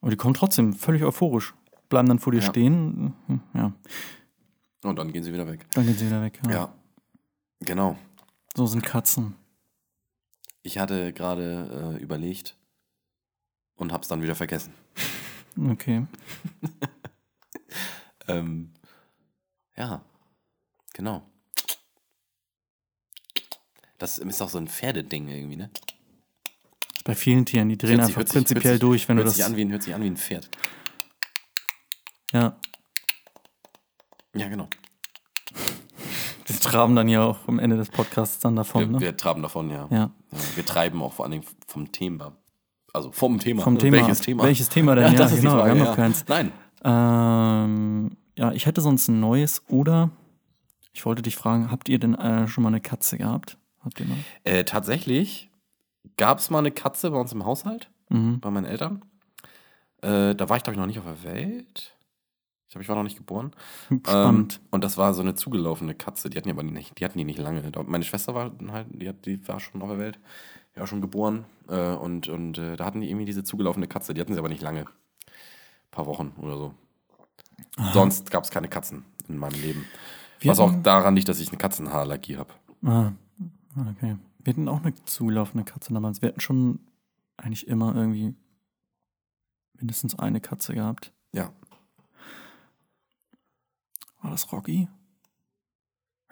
[0.00, 1.54] Aber die kommen trotzdem völlig euphorisch.
[1.88, 2.46] Bleiben dann vor dir Ja.
[2.48, 3.14] stehen.
[3.28, 3.72] Hm, Ja,
[4.82, 5.66] Und dann gehen sie wieder weg.
[5.74, 6.40] dann gehen sie wieder weg.
[6.46, 6.50] Ja.
[6.52, 6.74] Ja.
[7.60, 7.96] Genau.
[8.56, 9.36] So sind Katzen.
[10.64, 12.56] Ich hatte gerade äh, überlegt
[13.78, 14.72] und hab's dann wieder vergessen.
[15.70, 16.06] Okay.
[18.30, 18.74] Ähm,
[19.74, 20.02] ja,
[20.92, 21.22] genau.
[23.96, 25.70] Das ist auch so ein Pferdeding irgendwie, ne?
[27.04, 29.36] Bei vielen Tieren, die drehen Hört sich- einfach sich- prinzipiell sich- durch, wenn du das.
[29.36, 30.48] Sich an wie, ein- hört sich an wie ein Pferd.
[32.32, 32.58] Ja.
[34.34, 34.68] Ja, genau.
[36.46, 39.00] Wir traben dann ja auch am Ende des Podcasts dann davon, Wir, ne?
[39.00, 39.88] wir traben davon, ja.
[39.90, 40.10] Ja.
[40.32, 42.36] Ja, Wir treiben auch vor allen Dingen vom Thema.
[42.92, 43.62] Also vom Thema.
[43.62, 43.98] Vom Thema.
[43.98, 44.44] Welches Thema?
[44.44, 45.04] Welches Thema denn?
[45.04, 45.94] Ja, Ja, das ist die genau, wir Frage, haben noch ja.
[45.96, 46.24] keins.
[46.28, 46.52] Nein.
[46.84, 50.10] Ähm, ja, ich hätte sonst ein neues oder
[50.92, 53.58] ich wollte dich fragen, habt ihr denn äh, schon mal eine Katze gehabt?
[53.84, 54.16] Habt ihr mal?
[54.44, 55.50] Äh, tatsächlich
[56.16, 58.40] gab es mal eine Katze bei uns im Haushalt, Mhm.
[58.40, 59.02] bei meinen Eltern.
[60.00, 61.94] Äh, da war ich, glaube ich, noch nicht auf der Welt.
[62.68, 63.52] Ich glaube, ich war noch nicht geboren.
[64.06, 64.60] Spannend.
[64.62, 66.28] Ähm, und das war so eine zugelaufene Katze.
[66.28, 67.62] Die hatten die aber nicht, die hatten die nicht lange.
[67.86, 70.18] Meine Schwester war halt, die, hat, die war schon auf der Welt.
[70.76, 71.46] Die war schon geboren.
[71.68, 74.12] Äh, und und äh, da hatten die irgendwie diese zugelaufene Katze.
[74.12, 74.80] Die hatten sie aber nicht lange.
[74.80, 76.74] Ein paar Wochen oder so.
[77.94, 79.86] Sonst gab es keine Katzen in meinem Leben.
[80.40, 82.52] Wir Was auch daran liegt, dass ich eine Katzenhaarallergie habe.
[82.84, 83.12] Ah,
[83.96, 84.16] okay.
[84.44, 86.20] Wir hatten auch eine zulaufende Katze damals.
[86.20, 86.80] Wir hatten schon
[87.38, 88.34] eigentlich immer irgendwie
[89.72, 91.12] mindestens eine Katze gehabt.
[91.32, 91.50] Ja.
[94.28, 94.88] War das Rocky?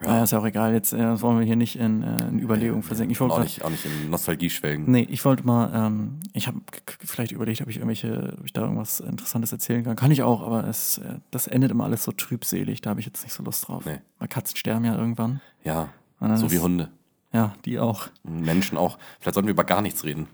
[0.03, 0.71] Ja, ist ja auch egal.
[0.73, 3.11] Jetzt äh, wollen wir hier nicht in, äh, in Überlegungen versenken.
[3.11, 4.83] Ich wollte auch, nicht, auch nicht in Nostalgie schwelgen.
[4.91, 6.59] Nee, ich wollte mal, ähm, ich habe
[7.03, 9.95] vielleicht überlegt, ob ich irgendwelche, ob ich da irgendwas Interessantes erzählen kann.
[9.95, 13.07] Kann ich auch, aber es, äh, das endet immer alles so trübselig, da habe ich
[13.07, 13.85] jetzt nicht so Lust drauf.
[13.87, 13.97] Nee.
[14.19, 15.41] Weil Katzen sterben ja irgendwann.
[15.63, 16.91] Ja, so ist- wie Hunde.
[17.33, 18.07] Ja, die auch.
[18.23, 18.99] Menschen auch.
[19.19, 20.27] Vielleicht sollten wir über gar nichts reden.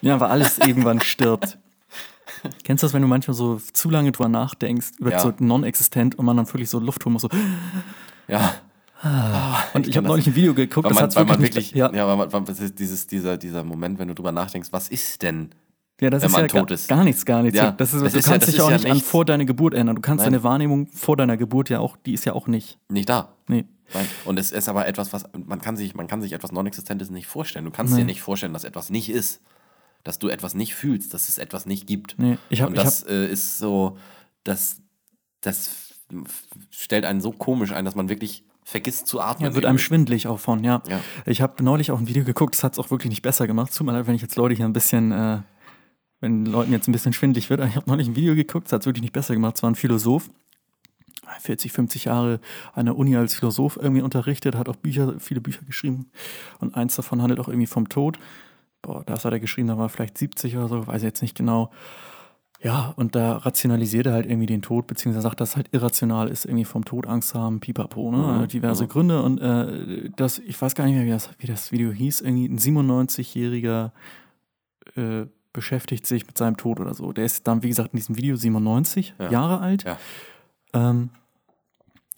[0.00, 1.58] Ja, weil alles irgendwann stirbt.
[2.64, 5.20] Kennst du das, wenn du manchmal so zu lange drüber nachdenkst, über Ja.
[5.20, 7.28] so non-existent und man dann wirklich so Luft holen muss, so.
[8.26, 8.54] Ja.
[9.74, 11.40] Und ich, kann habe das neulich ein Video geguckt, Weil das man, hat's weil man
[11.40, 14.14] nicht- wirklich, ja, ja, weil man, weil das ist dieses, dieser, dieser Moment, wenn du
[14.14, 15.50] drüber nachdenkst, was ist denn?
[16.00, 16.88] Ja, das wenn ist man ja tot gar, ist.
[16.88, 17.58] gar nichts, gar nichts.
[17.58, 19.08] Ja, das ist, das du ist ja- kannst das dich auch ja nicht an nichts.
[19.08, 19.96] vor deiner Geburt ändern.
[19.96, 20.32] Du kannst Nein.
[20.32, 22.78] deine Wahrnehmung vor deiner Geburt ja auch, die ist ja auch nicht.
[22.88, 23.34] Nicht da.
[23.48, 23.64] Nee.
[23.94, 24.06] Nein.
[24.24, 27.26] Und es ist aber etwas, was man kann sich, man kann sich etwas Non-Existentes nicht
[27.26, 27.64] vorstellen.
[27.64, 28.00] Du kannst Nee.
[28.00, 29.40] dir nicht vorstellen, dass etwas nicht ist.
[30.08, 32.14] Dass du etwas nicht fühlst, dass es etwas nicht gibt.
[32.18, 33.98] Nee, ich hab- Und das äh, ist so,
[34.42, 34.80] das,
[35.42, 35.92] das
[36.70, 39.50] stellt einen so komisch ein, dass man wirklich vergisst zu atmen.
[39.50, 39.84] Ja, wird einem irgendwie.
[39.84, 40.82] schwindelig auch von, ja.
[40.88, 41.00] Ja.
[41.26, 43.76] Ich habe neulich auch ein Video geguckt, das hat es auch wirklich nicht besser gemacht.
[43.76, 45.40] Tut mir leid, wenn ich jetzt Leute hier ein bisschen, äh,
[46.20, 47.62] wenn Leuten jetzt ein bisschen schwindelig wird.
[47.66, 49.56] Ich habe neulich ein Video geguckt, das hat es wirklich nicht besser gemacht.
[49.56, 50.30] Es war ein Philosoph,
[51.40, 52.40] 40, 50 Jahre
[52.72, 56.10] an der Uni als Philosoph irgendwie unterrichtet, hat auch Bücher, viele Bücher geschrieben.
[56.60, 58.18] Und eins davon handelt auch irgendwie vom Tod.
[58.82, 61.36] Boah, das hat er geschrieben, da war vielleicht 70 oder so, weiß ich jetzt nicht
[61.36, 61.70] genau.
[62.60, 66.28] Ja, und da rationalisiert er halt irgendwie den Tod, beziehungsweise sagt, dass es halt irrational
[66.28, 68.40] ist, irgendwie vom Tod Angst haben, pipapo, ne?
[68.40, 68.88] Mhm, Diverse mhm.
[68.88, 69.22] Gründe.
[69.22, 72.46] Und äh, das, ich weiß gar nicht mehr, wie das, wie das Video hieß, irgendwie
[72.46, 73.92] ein 97-jähriger
[74.96, 77.12] äh, beschäftigt sich mit seinem Tod oder so.
[77.12, 79.30] Der ist dann, wie gesagt, in diesem Video 97 Ja.
[79.30, 79.84] Jahre alt.
[79.84, 79.98] Ja.
[80.72, 81.10] Ähm,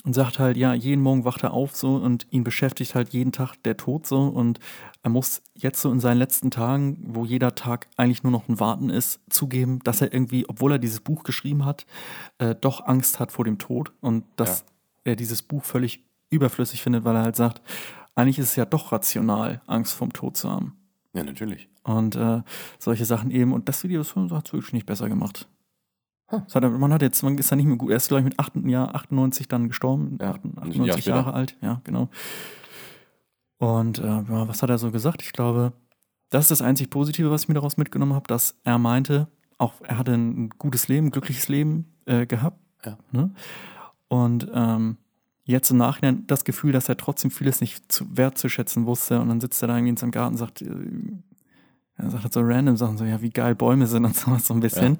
[0.05, 3.33] und sagt halt, ja, jeden Morgen wacht er auf so und ihn beschäftigt halt jeden
[3.33, 4.59] Tag der Tod so und
[5.03, 8.61] er muss jetzt so in seinen letzten Tagen, wo jeder Tag eigentlich nur noch ein
[8.61, 11.87] Warten ist, zugeben, dass er irgendwie, obwohl er dieses Buch geschrieben hat,
[12.39, 14.65] äh, doch Angst hat vor dem Tod und dass
[15.05, 17.61] er dieses Buch völlig überflüssig findet, weil er halt sagt,
[18.15, 20.77] eigentlich ist es ja doch rational, Angst vom Tod zu haben.
[21.13, 21.69] Ja, natürlich.
[21.83, 22.43] Und äh,
[22.79, 23.53] solche Sachen eben.
[23.53, 25.49] Und das Video hat es wirklich nicht besser gemacht.
[26.31, 27.91] Hat er, man hat jetzt, man ist ja nicht mehr gut.
[27.91, 30.19] Er ist, glaube ich, mit 8, Jahr 98 dann gestorben.
[30.21, 30.99] Ja, 98 ein Jahr.
[30.99, 32.09] Jahre alt, ja, genau.
[33.59, 35.23] Und äh, ja, was hat er so gesagt?
[35.23, 35.73] Ich glaube,
[36.31, 39.75] das ist das einzig Positive, was ich mir daraus mitgenommen habe, dass er meinte, auch
[39.83, 42.59] er hatte ein gutes Leben, ein glückliches Leben äh, gehabt.
[42.85, 42.97] Ja.
[43.13, 43.31] Ne?
[44.09, 44.97] Und ähm,
[45.45, 49.21] jetzt im Nachhinein das Gefühl, dass er trotzdem vieles nicht zu, wertzuschätzen wusste.
[49.21, 50.69] Und dann sitzt er da irgendwie in seinem Garten und sagt, äh,
[51.97, 54.55] er sagt halt so random Sachen, so ja, wie geil Bäume sind und sowas so
[54.55, 54.99] ein bisschen.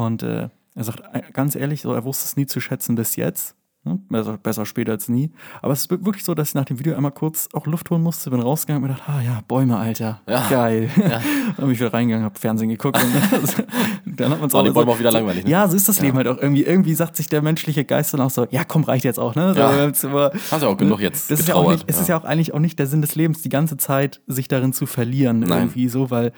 [0.00, 3.16] Und äh, er sagt äh, ganz ehrlich, so, er wusste es nie zu schätzen bis
[3.16, 3.54] jetzt.
[3.82, 3.98] Ne?
[4.10, 5.30] Besser, besser später als nie.
[5.62, 7.88] Aber es ist wir- wirklich so, dass ich nach dem Video einmal kurz auch Luft
[7.90, 10.20] holen musste, bin rausgegangen und mir gedacht, ah ja, Bäume, Alter.
[10.28, 10.46] Ja.
[10.50, 10.90] Geil.
[10.96, 11.22] dann
[11.56, 12.98] bin ich wieder reingegangen, hab Fernsehen geguckt.
[13.02, 13.66] Und
[14.20, 15.50] dann hat man Waren die Bäume auch wieder langweilig, ne?
[15.50, 16.62] Ja, so ist das Leben halt auch irgendwie.
[16.64, 19.54] Irgendwie sagt sich der menschliche Geist dann auch so, ja komm, reicht jetzt auch, ne?
[19.54, 19.70] So, Ja.
[20.10, 22.02] aber- Hast ja auch genug jetzt das ist ja auch nicht, Es ja.
[22.02, 24.72] ist ja auch eigentlich auch nicht der Sinn des Lebens, die ganze Zeit sich darin
[24.74, 25.52] zu verlieren Nein.
[25.58, 26.32] irgendwie so, weil,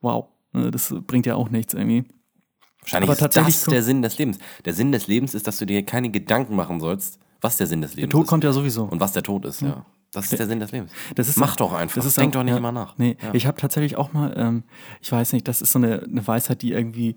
[0.00, 2.04] wow, ne, das bringt ja auch nichts irgendwie.
[2.86, 4.38] Wahrscheinlich Aber ist das der Sinn des Lebens.
[4.64, 7.80] Der Sinn des Lebens ist, dass du dir keine Gedanken machen sollst, was der Sinn
[7.82, 8.28] des Lebens Der Tod ist.
[8.30, 8.84] kommt ja sowieso.
[8.84, 9.84] Und was der Tod ist, ja.
[10.12, 10.92] Das ist der Sinn des Lebens.
[11.16, 11.96] Das ist Mach doch einfach.
[11.96, 12.96] Das ist Denk auch- doch nicht ja, immer nach.
[12.96, 13.34] Nee, Ja.
[13.34, 14.62] ich habe tatsächlich auch mal, ähm,
[15.02, 17.16] ich weiß nicht, das ist so eine, eine Weisheit, die irgendwie,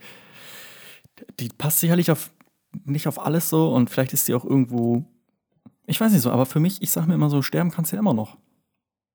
[1.40, 2.32] die passt sicherlich auf
[2.86, 5.06] nicht auf alles so und vielleicht ist die auch irgendwo,
[5.88, 7.96] ich weiß nicht so, aber für mich, ich sage mir immer so, sterben kannst du
[7.96, 8.38] ja immer noch.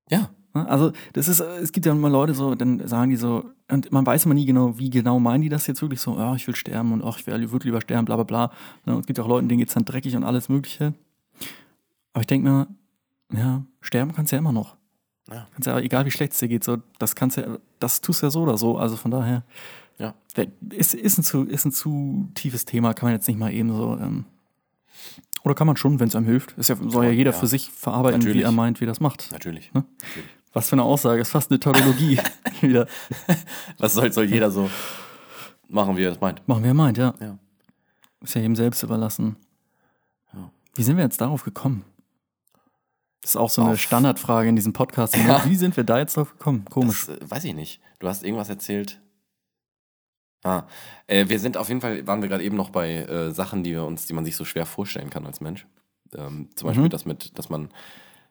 [0.09, 0.29] Ja.
[0.55, 0.67] Ne?
[0.67, 4.05] Also, das ist, es gibt ja immer Leute so, dann sagen die so, und man
[4.05, 6.55] weiß immer nie genau, wie genau meinen die das jetzt wirklich so, ja, ich will
[6.55, 8.51] sterben und ach, ich würde lieber sterben, bla bla bla.
[8.85, 8.95] Ne?
[8.95, 10.93] Und es gibt auch Leute, denen geht es dann dreckig und alles Mögliche.
[12.13, 12.67] Aber ich denke mir,
[13.33, 14.77] ja, sterben kannst du ja immer noch.
[15.29, 15.47] Ja.
[15.53, 18.27] Kannst ja, egal wie schlecht es dir geht, so, das kannst ja, das tust du
[18.27, 18.77] ja so oder so.
[18.77, 19.43] Also von daher,
[19.97, 20.13] Ja.
[20.69, 23.75] ist, ist, ein zu, ist ein zu tiefes Thema, kann man jetzt nicht mal eben
[23.75, 23.97] so.
[23.97, 24.25] Ähm,
[25.43, 26.57] oder kann man schon, wenn es einem hilft.
[26.57, 27.37] Ist ja, soll ja jeder ja.
[27.37, 28.45] für sich verarbeiten, wie Natürlich.
[28.45, 29.31] er meint, wie das macht.
[29.31, 29.73] Natürlich.
[29.73, 29.83] Ne?
[30.01, 30.29] Natürlich.
[30.55, 32.17] Was für eine Aussage, ist fast eine Tautologie.
[32.61, 32.87] Wieder.
[33.77, 34.69] Was soll, soll jeder so
[35.67, 36.47] machen, wie er das meint?
[36.47, 37.13] Machen wir meint, ja.
[37.19, 37.37] Ja.
[38.21, 39.35] Ist ja jedem selbst überlassen.
[40.33, 40.49] Ja.
[40.75, 41.83] Wie sind wir jetzt darauf gekommen?
[43.21, 45.15] Das ist auch so eine Auf- Standardfrage in diesem Podcast.
[45.27, 45.43] Ja.
[45.45, 46.63] Wie sind wir da jetzt drauf gekommen?
[46.71, 47.07] Komisch.
[47.07, 47.81] Das, äh, weiß ich nicht.
[47.99, 49.01] Du hast irgendwas erzählt.
[50.43, 50.63] Ah,
[51.07, 53.71] äh, wir sind auf jeden Fall, waren wir gerade eben noch bei äh, Sachen, die
[53.71, 55.65] wir uns, die man sich so schwer vorstellen kann als Mensch.
[56.15, 56.89] Ähm, zum Beispiel Mhm.
[56.89, 57.69] das mit, dass man,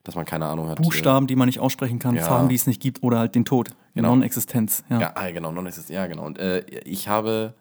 [0.04, 0.80] dass man keine Ahnung hat.
[0.80, 2.24] Buchstaben, die man nicht aussprechen kann, Ja.
[2.24, 3.70] Farben, die es nicht gibt oder halt den Tod.
[3.94, 4.10] Genau.
[4.10, 4.84] Non-Existenz.
[4.88, 4.96] Ja.
[4.96, 6.24] Äh, ja, ah, genau, non ist ja genau.
[6.24, 7.54] Und äh, ich habe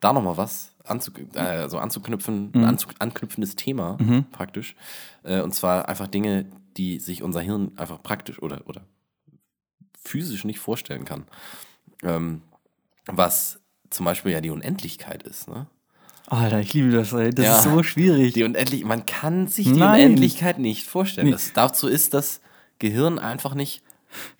[0.00, 4.26] da noch mal was anzu, äh, also anzuknüpfen, ein anzu, anknüpfendes Thema Mhm.
[4.32, 4.76] praktisch.
[5.22, 8.82] Äh, und zwar einfach Dinge, die sich unser Hirn einfach praktisch oder oder
[9.98, 11.24] physisch nicht vorstellen kann.
[12.02, 12.42] Ähm,
[13.06, 15.48] was zum Beispiel ja die Unendlichkeit ist.
[15.48, 15.66] Ne?
[16.40, 17.30] Alter, ich liebe das, ey.
[17.30, 17.56] Das Ja.
[17.58, 18.32] ist so schwierig.
[18.34, 20.06] Die Unendlich man kann sich die Nein.
[20.06, 21.26] Unendlichkeit nicht vorstellen.
[21.26, 21.32] Nee.
[21.32, 22.40] Das, dazu ist das
[22.78, 23.82] Gehirn einfach nicht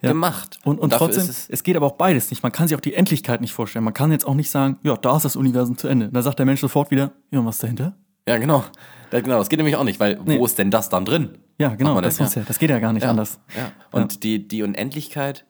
[0.00, 0.09] Ja.
[0.11, 0.59] gemacht.
[0.64, 2.42] Und, und dafür trotzdem, es, es, geht aber auch beides nicht.
[2.42, 3.85] Man kann sich auch die Endlichkeit nicht vorstellen.
[3.85, 6.09] Man kann jetzt auch nicht sagen, ja, da ist das Universum zu Ende.
[6.11, 7.94] Da sagt der Mensch sofort wieder, ja, und was ist dahinter?
[8.26, 8.64] ja, genau.
[9.11, 9.38] Da, genau.
[9.38, 10.38] Das geht nämlich auch nicht, weil Nee.
[10.38, 11.37] wo ist denn das dann drin?
[11.59, 12.42] Ja, genau, man das, das, ja.
[12.46, 13.38] das geht ja gar nicht anders.
[13.55, 13.70] Ja.
[13.90, 15.44] Und Die, die Unendlichkeit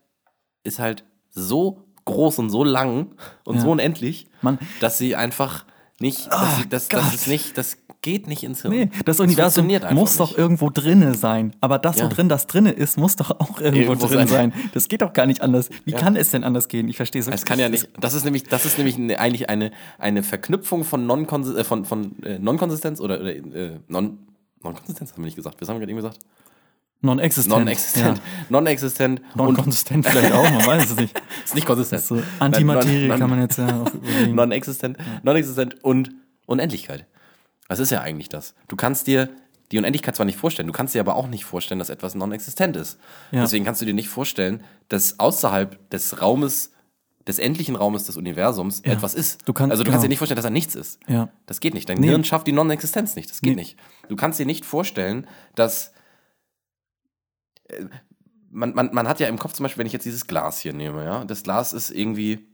[0.65, 3.13] ist halt so groß und so lang
[3.45, 3.61] und Ja.
[3.63, 4.59] so unendlich, Mann.
[4.81, 5.65] dass sie einfach
[6.03, 7.15] nicht, Ah, dass sie, das, das Gott.
[7.15, 8.75] ist nicht, das geht nicht ins Hirn.
[8.75, 10.21] Nee, das Universum einfach muss nicht.
[10.21, 11.55] doch irgendwo drinne sein.
[11.61, 12.05] Aber das, Ja.
[12.05, 14.53] wo drin das drinne ist, muss doch auch irgendwo, Irgendwo drin sein.
[14.53, 14.71] sein.
[14.75, 15.69] Das geht doch gar nicht anders.
[15.85, 16.89] Wie kann es denn anders gehen?
[16.89, 19.71] Ich verstehe es Es kann ja nicht, das ist nämlich, das ist nämlich eigentlich eine,
[19.99, 24.19] eine Verknüpfung von Non-Konsistenz, äh, von, von äh, Non-Konsistenz oder, oder äh, Non,
[24.65, 25.61] Non-Konsistenz haben wir nicht gesagt.
[25.61, 26.19] Was haben wir gerade eben gesagt?
[27.03, 27.59] Non-existent.
[27.59, 28.21] Non-existent.
[28.49, 29.27] Non-existent Ja.
[29.43, 31.21] und Non-konsistent vielleicht auch, man weiß es nicht.
[31.45, 32.03] ist nicht konsistent.
[32.03, 34.35] So, Antimaterie Nein, non- kann man jetzt ja auch überlegen.
[34.37, 36.11] Non-existent, non-existent und
[36.47, 37.07] Unendlichkeit.
[37.69, 38.55] Das ist ja eigentlich das.
[38.69, 39.29] Du kannst dir
[39.73, 42.77] die Unendlichkeit zwar nicht vorstellen, du kannst dir aber auch nicht vorstellen, dass etwas non-existent
[42.77, 42.99] ist.
[43.31, 43.41] Ja.
[43.43, 46.73] Deswegen kannst du dir nicht vorstellen, dass außerhalb des Raumes,
[47.27, 48.93] des endlichen Raumes des Universums Ja.
[48.93, 49.41] etwas ist.
[49.49, 50.03] Du kannst- also du kannst genau.
[50.03, 51.01] dir nicht vorstellen, dass da nichts ist.
[51.09, 51.31] Ja.
[51.47, 51.89] Das geht nicht.
[51.89, 52.09] Dein Nee.
[52.09, 53.31] Hirn schafft die Non-Existenz nicht.
[53.31, 53.63] Das geht Nee.
[53.63, 53.77] nicht.
[54.09, 55.92] Du kannst dir nicht vorstellen, dass
[58.51, 60.73] man, man, man hat ja im Kopf zum Beispiel, wenn ich jetzt dieses Glas hier
[60.73, 62.47] nehme, ja, das Glas ist irgendwie,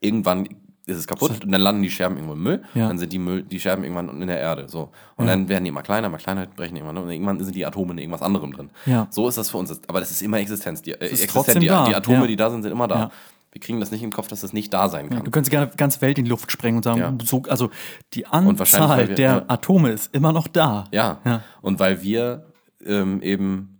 [0.00, 0.46] irgendwann
[0.84, 2.88] ist es kaputt und dann landen die Scherben irgendwo im Müll, Ja.
[2.88, 4.90] dann sind die, Müll, die Scherben irgendwann in der Erde, so.
[5.14, 7.92] Und dann werden die immer kleiner, immer kleiner, brechen irgendwann und irgendwann sind die Atome
[7.92, 8.70] in irgendwas anderem drin.
[8.86, 9.06] Ja.
[9.10, 10.82] So ist das für uns, aber das ist immer Existenz.
[10.82, 12.26] Die, äh, trotzdem die, da, die Atome, ja.
[12.26, 12.96] die da sind, sind immer da.
[12.98, 13.10] Ja.
[13.52, 15.22] Wir kriegen das nicht im Kopf, dass das nicht da sein kann.
[15.24, 17.14] Du könntest gerne die ganze Welt in die Luft sprengen und sagen, Ja.
[17.22, 17.70] so, also
[18.14, 19.44] die Anzahl wir- der ja.
[19.46, 20.86] Atome ist immer noch da.
[20.90, 21.20] Ja.
[21.24, 21.42] Ja.
[21.60, 22.46] Und weil wir
[22.84, 23.71] ähm, eben,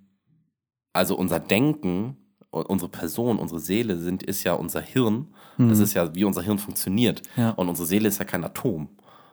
[0.93, 2.17] also unser Denken,
[2.51, 5.29] unsere Person, unsere Seele sind, ist ja unser Hirn.
[5.59, 7.23] Das ist ja, wie unser Hirn funktioniert.
[7.37, 7.43] Mhm.
[7.43, 7.51] Ja.
[7.51, 8.89] Und unsere Seele ist ja kein Atom.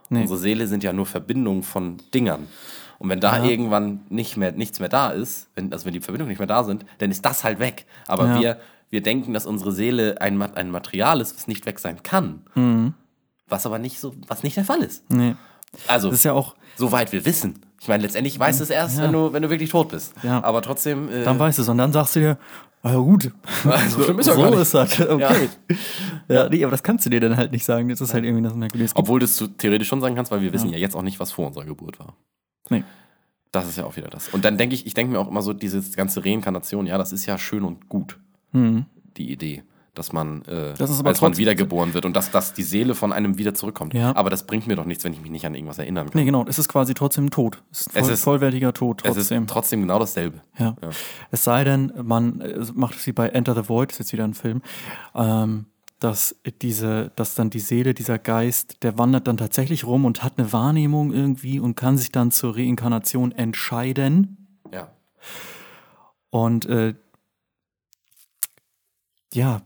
[0.09, 0.21] Nee.
[0.21, 2.47] Unsere Seele sind ja nur Verbindungen von Dingern.
[2.99, 3.45] Und wenn da Ja.
[3.45, 6.63] irgendwann nicht mehr, nichts mehr da ist, wenn, also wenn die Verbindungen nicht mehr da
[6.63, 7.85] sind, dann ist das halt weg.
[8.07, 8.39] Aber Ja.
[8.39, 12.41] wir, wir denken, dass unsere Seele ein, ein Material ist, was nicht weg sein kann.
[12.55, 12.93] Mhm.
[13.47, 15.09] Was aber nicht so, was nicht der Fall ist.
[15.09, 15.35] Nee.
[15.87, 17.59] Also, Das ist ja auch, Soweit wir wissen.
[17.81, 19.03] Ich meine, letztendlich weißt du es erst, Ja.
[19.05, 20.13] wenn, du, wenn du wirklich tot bist.
[20.23, 20.43] Ja.
[20.43, 21.09] Aber trotzdem.
[21.09, 22.37] Äh, dann weißt du es und dann sagst du dir,
[22.83, 23.31] ah ja gut,
[23.89, 25.49] so schlimm ist ja so ist das, okay.
[26.27, 26.49] Ja.
[26.49, 27.89] nee, aber das kannst du dir dann halt nicht sagen.
[27.89, 28.91] Das ist halt irgendwie das Merkwürdige.
[28.95, 31.31] Obwohl du es theoretisch schon sagen kannst, weil wir wissen ja jetzt auch nicht, was
[31.31, 32.15] vor unserer Geburt war.
[32.69, 32.83] Nee.
[33.51, 34.27] Das ist ja auch wieder das.
[34.29, 37.11] Und dann denke ich, ich denke mir auch immer so, diese ganze Reinkarnation, ja, das
[37.11, 38.19] ist ja schön und gut,
[38.51, 38.85] Mhm.
[39.17, 39.63] die Idee.
[39.99, 43.37] Dass man, äh, Das als man wiedergeboren wird und dass, dass die Seele von einem
[43.37, 43.93] wieder zurückkommt.
[43.93, 44.15] Ja.
[44.15, 46.17] Aber das bringt mir doch nichts, wenn ich mich nicht an irgendwas erinnern kann.
[46.17, 47.61] Nee, genau, es ist quasi trotzdem tot.
[47.69, 49.43] Es ist, voll, Es ist- vollwertiger Tod es trotzdem.
[49.43, 50.39] ist trotzdem genau dasselbe.
[50.57, 50.77] Ja.
[50.81, 50.89] Ja.
[51.31, 54.23] Es sei denn, man äh, macht es wie bei Enter the Void, ist jetzt wieder
[54.23, 54.61] ein Film,
[55.15, 55.65] ähm,
[55.99, 60.35] dass diese, dass dann die Seele, dieser Geist, der wandert dann tatsächlich rum und hat
[60.39, 64.47] eine Wahrnehmung irgendwie und kann sich dann zur Reinkarnation entscheiden.
[64.73, 64.91] Ja.
[66.29, 66.93] Und äh,
[69.33, 69.61] ja,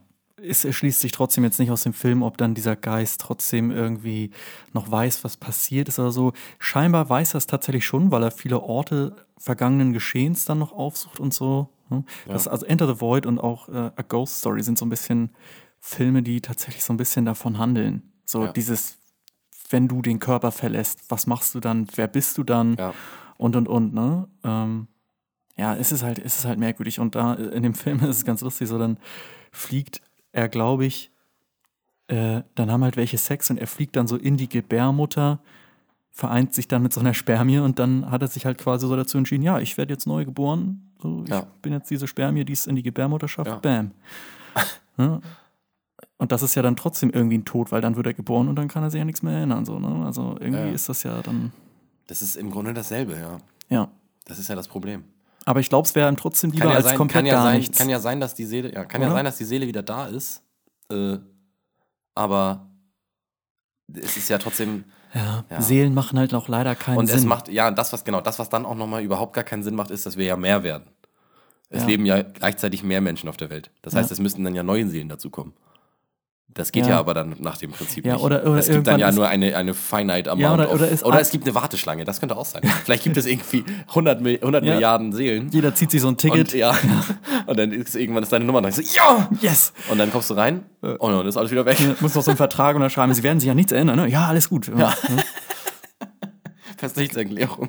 [0.48, 4.30] es erschließt sich trotzdem jetzt nicht aus dem Film, ob dann dieser Geist trotzdem irgendwie
[4.72, 6.32] noch weiß, was passiert ist oder so.
[6.58, 11.20] Scheinbar weiß er es tatsächlich schon, weil er viele Orte vergangenen Geschehens dann noch aufsucht
[11.20, 11.68] und so.
[11.90, 12.04] ne?
[12.26, 15.30] Das, also Enter the Void und auch äh, A Ghost Story sind so ein bisschen
[15.80, 18.12] Filme, die tatsächlich so ein bisschen davon handeln.
[18.24, 18.52] So Ja.
[18.52, 18.98] dieses,
[19.70, 22.76] wenn du den Körper verlässt, was machst du dann, wer bist du dann?
[22.78, 22.94] Ja.
[23.36, 24.28] und und und, ne?
[24.44, 24.88] Ähm,
[25.56, 26.98] ja, es ist halt, es ist halt merkwürdig.
[27.00, 28.98] Und da äh, in dem Film ist es ganz lustig, so dann
[29.52, 30.00] fliegt
[30.34, 31.10] er, glaube ich,
[32.08, 35.38] äh, dann haben halt welche Sex und er fliegt dann so in die Gebärmutter,
[36.10, 38.94] vereint sich dann mit so einer Spermie und dann hat er sich halt quasi so
[38.94, 41.46] dazu entschieden, ja, ich werde jetzt neu geboren, so, ich Ja.
[41.62, 43.56] bin jetzt diese Spermie, die es in die Gebärmutter schafft, Ja.
[43.56, 43.92] bam.
[44.96, 45.20] ne?
[46.18, 48.56] Und das ist ja dann trotzdem irgendwie ein Tod, weil dann wird er geboren und
[48.56, 49.64] dann kann er sich ja nichts mehr erinnern.
[49.64, 50.04] So, ne?
[50.04, 50.72] Also irgendwie Ja.
[50.72, 51.52] ist das ja dann,
[52.06, 53.38] Das ist im Grunde dasselbe, ja.
[53.70, 53.88] ja.
[54.26, 55.04] Das ist ja das Problem.
[55.46, 57.42] Aber ich glaube, es wäre ihm trotzdem lieber ja als sein, komplett kann ja gar
[57.44, 57.78] sein, nichts.
[57.78, 59.16] Kann ja sein, dass die Seele, ja, kann ja Oder?
[59.16, 60.42] sein, dass die Seele wieder da ist.
[60.90, 61.18] Äh,
[62.14, 62.66] aber
[63.92, 64.84] es ist ja trotzdem.
[65.14, 65.44] ja.
[65.50, 65.60] Ja.
[65.60, 67.16] Seelen machen halt auch leider keinen Und Sinn.
[67.18, 69.74] es macht, ja, das, was genau, das, was dann auch nochmal überhaupt gar keinen Sinn
[69.74, 70.88] macht, ist, dass wir ja mehr werden.
[71.68, 71.88] Es Ja.
[71.88, 73.70] leben ja gleichzeitig mehr Menschen auf der Welt.
[73.82, 74.14] Das heißt, Ja.
[74.14, 75.54] es müssten dann ja neue Seelen dazukommen.
[76.48, 76.90] Das geht Ja.
[76.90, 78.22] ja, aber dann nach dem Prinzip Ja, nicht.
[78.22, 80.88] oder- oder es gibt dann ja nur eine, eine finite amount Ja, oder- of, oder
[80.88, 82.62] ist oder es gibt eine Warteschlange, das könnte auch sein.
[82.84, 84.74] Vielleicht gibt es irgendwie 100, Mil- 100 Ja.
[84.74, 85.48] Milliarden Seelen.
[85.50, 86.52] Jeder zieht sich so ein Ticket.
[86.52, 86.76] Und, ja,
[87.46, 89.28] und dann ist irgendwann ist deine Nummer und dann sagst du, ja!
[89.40, 89.72] yes!
[89.90, 91.80] Und dann kommst du rein und dann ist alles wieder weg.
[91.80, 93.12] Ja, muss noch so einen Vertrag unterschreiben.
[93.14, 94.06] Sie werden sich ja nichts erinnern, ne?
[94.08, 94.70] Ja, alles gut.
[94.78, 94.94] Ja.
[96.76, 97.68] Festnichtserklärung.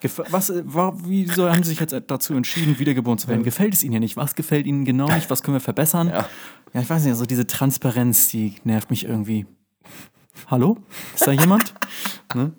[0.00, 3.42] Gef was, äh, war, wieso haben Sie sich jetzt dazu entschieden, wiedergeboren zu werden?
[3.42, 4.16] Gefällt es Ihnen ja nicht?
[4.16, 5.30] Was gefällt Ihnen genau nicht?
[5.30, 6.08] Was können wir verbessern?
[6.08, 6.26] Ja.
[6.74, 9.46] Ja, ich weiß nicht, also diese Transparenz, die nervt mich irgendwie.
[10.48, 10.78] Hallo?
[11.14, 11.72] Ist da jemand?
[12.34, 12.52] ne?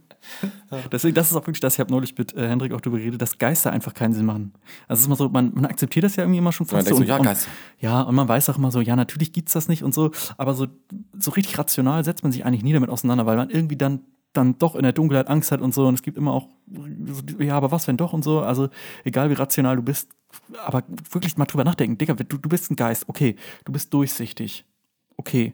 [0.92, 3.22] Deswegen, das ist auch wirklich das, ich habe neulich mit äh, Hendrik auch darüber geredet,
[3.22, 4.54] dass Geister einfach keinen Sinn machen.
[4.88, 6.88] Also es ist immer so, man, man akzeptiert das ja irgendwie immer schon Man fast
[6.88, 7.04] denkt so.
[7.04, 7.48] so, ja, und,
[7.80, 10.54] ja, und man weiß auch immer so, ja, natürlich gibt's das nicht und so, aber
[10.54, 10.68] so,
[11.20, 14.00] so richtig rational setzt man sich eigentlich nie damit auseinander, weil man irgendwie dann,
[14.34, 17.44] dann doch in der Dunkelheit Angst hat und so und es gibt immer auch, so,
[17.44, 18.70] ja, aber was, wenn doch und so, also
[19.04, 20.10] egal wie rational du bist,
[20.64, 24.66] aber wirklich mal drüber nachdenken, Digga, du, du bist ein Geist, okay, du bist durchsichtig,
[25.18, 25.54] okay,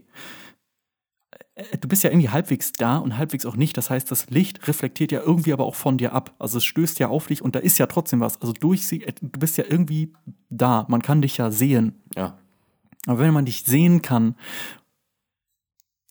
[1.56, 3.78] äh, du bist ja irgendwie halbwegs da und halbwegs auch nicht.
[3.78, 6.34] Das heißt, das Licht reflektiert ja irgendwie aber auch von dir ab.
[6.40, 8.42] Also es stößt ja auf dich und da ist ja trotzdem was.
[8.42, 10.14] Also durch äh, du bist ja irgendwie
[10.50, 10.86] da.
[10.90, 12.02] Man kann dich ja sehen.
[12.16, 12.38] Ja.
[13.08, 14.36] Aber wenn man dich sehen kann,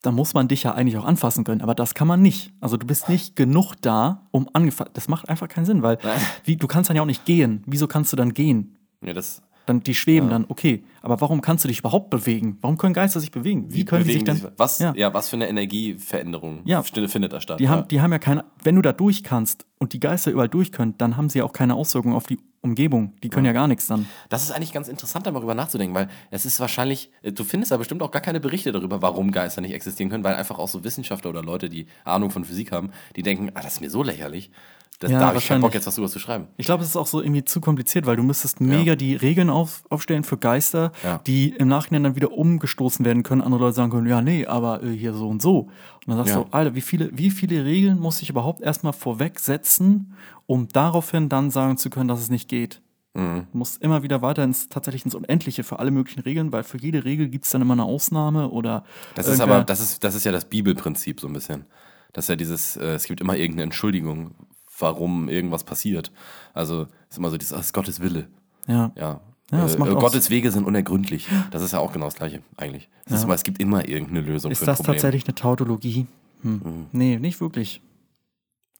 [0.01, 1.61] dann muss man dich ja eigentlich auch anfassen können.
[1.61, 2.53] Aber das kann man nicht.
[2.59, 4.91] Also du bist nicht genug da, um angefasst.
[4.93, 5.97] Das macht einfach keinen Sinn, weil
[6.43, 7.63] wie, du kannst dann ja auch nicht gehen.
[7.67, 8.77] Wieso kannst du dann gehen?
[9.03, 10.83] ja das, Dann, die schweben dann, okay.
[11.01, 12.57] Aber warum kannst du dich überhaupt bewegen?
[12.61, 13.71] Warum können Geister sich bewegen?
[13.73, 14.51] Wie, können die sich bewegen dann.
[14.57, 14.93] was, Ja.
[14.95, 15.13] ja.
[15.13, 16.81] was für eine Energieveränderung Ja.
[16.83, 17.59] findet findet da statt?
[17.59, 17.69] Die ja.
[17.69, 20.71] haben, die haben ja keine, wenn du da durch kannst und die Geister überall durch
[20.71, 23.13] können, dann haben sie ja auch keine Auswirkungen auf die Umgebung.
[23.23, 24.05] Die können ja, gar nichts dann.
[24.29, 27.77] Das ist eigentlich ganz interessant, darüber nachzudenken, weil es ist wahrscheinlich, äh, du findest da
[27.77, 30.83] bestimmt auch gar keine Berichte darüber, warum Geister nicht existieren können, weil einfach auch so
[30.83, 34.03] Wissenschaftler oder Leute, die Ahnung von Physik haben, die denken, ah, das ist mir so
[34.03, 34.51] lächerlich,
[34.99, 35.61] das, Ja, da habe ich keinen.
[35.61, 36.45] Bock, jetzt was drüber zu schreiben.
[36.57, 39.49] Ich glaube, es ist auch so irgendwie zu kompliziert, weil du müsstest mega die Regeln
[39.49, 41.17] auf, aufstellen für Geister, Ja.
[41.25, 43.41] die im Nachhinein dann wieder umgestoßen werden können.
[43.41, 45.61] Andere Leute sagen können, ja, nee, aber äh, hier so und so.
[45.61, 45.71] Und
[46.05, 46.41] dann sagst Ja.
[46.43, 50.13] du, Alter, wie viele, wie viele Regeln muss ich überhaupt erstmal vorweg setzen,
[50.51, 52.81] um daraufhin dann sagen zu können, dass es nicht geht?
[53.13, 53.47] Mhm.
[53.53, 56.77] Du musst immer wieder weiter ins tatsächlich ins Unendliche für alle möglichen Regeln, weil für
[56.77, 58.83] jede Regel gibt es dann immer eine Ausnahme oder
[59.15, 61.67] Das ist aber, das ist, das ist ja das Bibelprinzip so ein bisschen.
[62.11, 64.31] Das ist ja dieses, äh, es gibt immer irgendeine Entschuldigung,
[64.77, 66.11] warum irgendwas passiert.
[66.53, 68.27] Also es ist immer so, dieses, das ist Gottes Wille.
[68.67, 68.91] ja.
[68.97, 69.21] Ja.
[69.53, 71.27] Ja, das äh, äh, Gottes Wege sind unergründlich.
[71.51, 72.89] Das ist ja auch genau das Gleiche, eigentlich.
[73.05, 74.95] Es, ist immer, es gibt immer irgendeine Lösung Ist für ein das Problem.
[74.95, 76.07] tatsächlich eine Tautologie?
[76.41, 76.87] Hm.
[76.93, 77.81] Nee, nicht wirklich.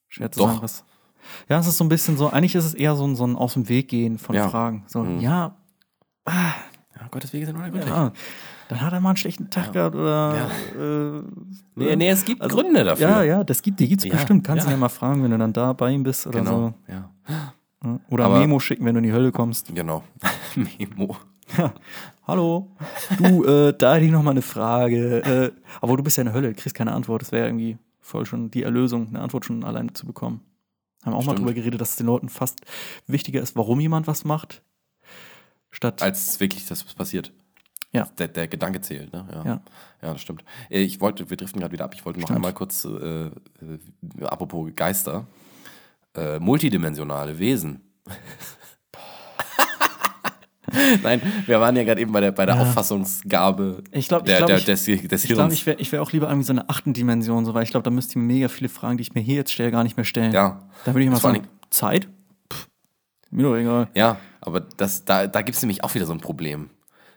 [0.08, 0.48] Schwer zu Doch.
[0.48, 0.86] sagen, was.
[1.50, 3.36] Ja, es ist so ein bisschen so, eigentlich ist es eher so ein, so ein
[3.36, 4.50] Aus dem Weg gehen von Ja.
[4.50, 4.84] Fragen.
[4.88, 5.56] So, ja,
[6.28, 7.92] Ja, Gottes Wege sind unergründlich.
[7.92, 8.12] ja,
[8.70, 10.50] dann hat er mal einen schlechten Tag gehabt oder.
[10.80, 11.22] Äh,
[11.76, 13.10] Nee, nee, es gibt Gründe dafür.
[13.10, 14.44] Ja, ja, das gibt, die gibt es Ja, bestimmt.
[14.46, 14.74] Kannst du ja.
[14.74, 16.74] ihn ja mal fragen, wenn du dann da bei ihm bist oder Genau.
[16.88, 17.10] Ja.
[17.84, 18.00] so.
[18.10, 19.74] Oder Aber- ein Memo schicken, wenn du in die Hölle kommst.
[19.74, 20.04] Genau.
[20.56, 21.18] Memo.
[22.28, 22.72] Hallo,
[23.18, 25.18] du, äh, da hätte ich noch mal eine Frage.
[25.24, 27.24] Äh, aber du bist ja in der Hölle, du kriegst keine Antwort.
[27.24, 30.42] Das wäre irgendwie voll schon die Erlösung, eine Antwort schon alleine zu bekommen.
[31.04, 31.40] Haben auch mal Stimmt.
[31.40, 32.62] drüber geredet, dass es den Leuten fast
[33.08, 34.62] wichtiger ist, warum jemand was macht,
[35.72, 36.02] statt.
[36.02, 37.34] Als wirklich das passiert.
[37.94, 38.06] Ja.
[38.18, 39.28] Der, der Gedanke zählt, ne?
[39.32, 39.44] Ja.
[39.46, 39.62] Ja.
[40.02, 40.14] ja.
[40.14, 40.44] das stimmt.
[40.70, 41.94] Äh, Ich wollte, wir driften gerade wieder ab.
[41.94, 42.38] Ich wollte noch Stimmt.
[42.38, 43.32] einmal kurz, äh, äh,
[44.22, 45.28] apropos Geister,
[46.16, 47.82] äh, multidimensionale Wesen.
[51.04, 52.62] Nein, wir waren ja gerade eben bei der, bei der Ja.
[52.62, 55.92] Auffassungsgabe Ich glaub- ich der, glaub, der, ich- des, des ich glaube, ich wäre ich
[55.92, 58.16] wär auch lieber irgendwie so eine achten Dimension, so, weil ich glaube, da müsste ich
[58.18, 60.32] mir mega viele Fragen, die ich mir hier jetzt stelle, gar nicht mehr stellen.
[60.34, 60.62] ja.
[60.86, 62.08] Da würde ich mal Das sagen, Zeit?
[62.52, 62.68] Pff,
[63.30, 63.88] mir doch egal.
[63.94, 66.70] Ja, aber das, da, da gibt es nämlich auch wieder so ein Problem.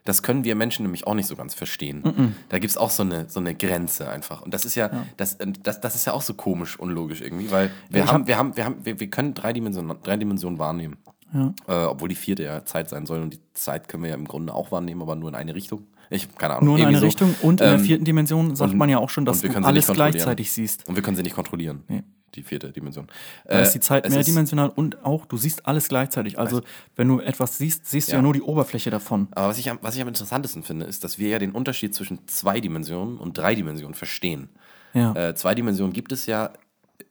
[0.06, 2.34] Das können wir Menschen nämlich auch nicht so ganz verstehen.
[2.50, 4.42] Da gibt es auch so eine, so eine Grenze einfach.
[4.42, 7.50] Und das ist ja, Das, äh, das, das ist ja auch so komisch, unlogisch irgendwie,
[7.50, 10.18] weil wir, Ich haben, hab- wir, haben, wir, haben, wir, wir können drei Dimensionen, drei
[10.18, 10.98] Dimensionen wahrnehmen.
[11.32, 13.20] Äh, obwohl die vierte ja Zeit sein soll.
[13.20, 15.86] Und die Zeit können wir ja im Grunde auch wahrnehmen, aber nur in eine Richtung.
[16.10, 16.66] Ich habe keine Ahnung.
[16.66, 17.06] Nur in eine so.
[17.06, 19.48] Richtung und in der Ähm, vierten Dimension sagt und- man ja auch schon, dass du
[19.64, 20.86] alles gleichzeitig siehst.
[20.88, 21.82] Und wir können sie nicht kontrollieren.
[21.88, 22.02] Nee.
[22.36, 23.06] Die vierte Dimension.
[23.46, 26.36] Da ist die Äh, Zeit mehrdimensional und auch, du siehst alles gleichzeitig.
[26.36, 26.62] Also,
[26.96, 28.18] wenn du etwas siehst, siehst du Ja.
[28.18, 29.28] ja nur die Oberfläche davon.
[29.32, 31.94] Aber was ich, am- was ich am interessantesten finde, ist, dass wir ja den Unterschied
[31.94, 34.48] zwischen zwei Dimensionen und drei Dimensionen verstehen.
[34.94, 35.14] Ja.
[35.14, 36.50] Äh, zwei Dimensionen gibt es ja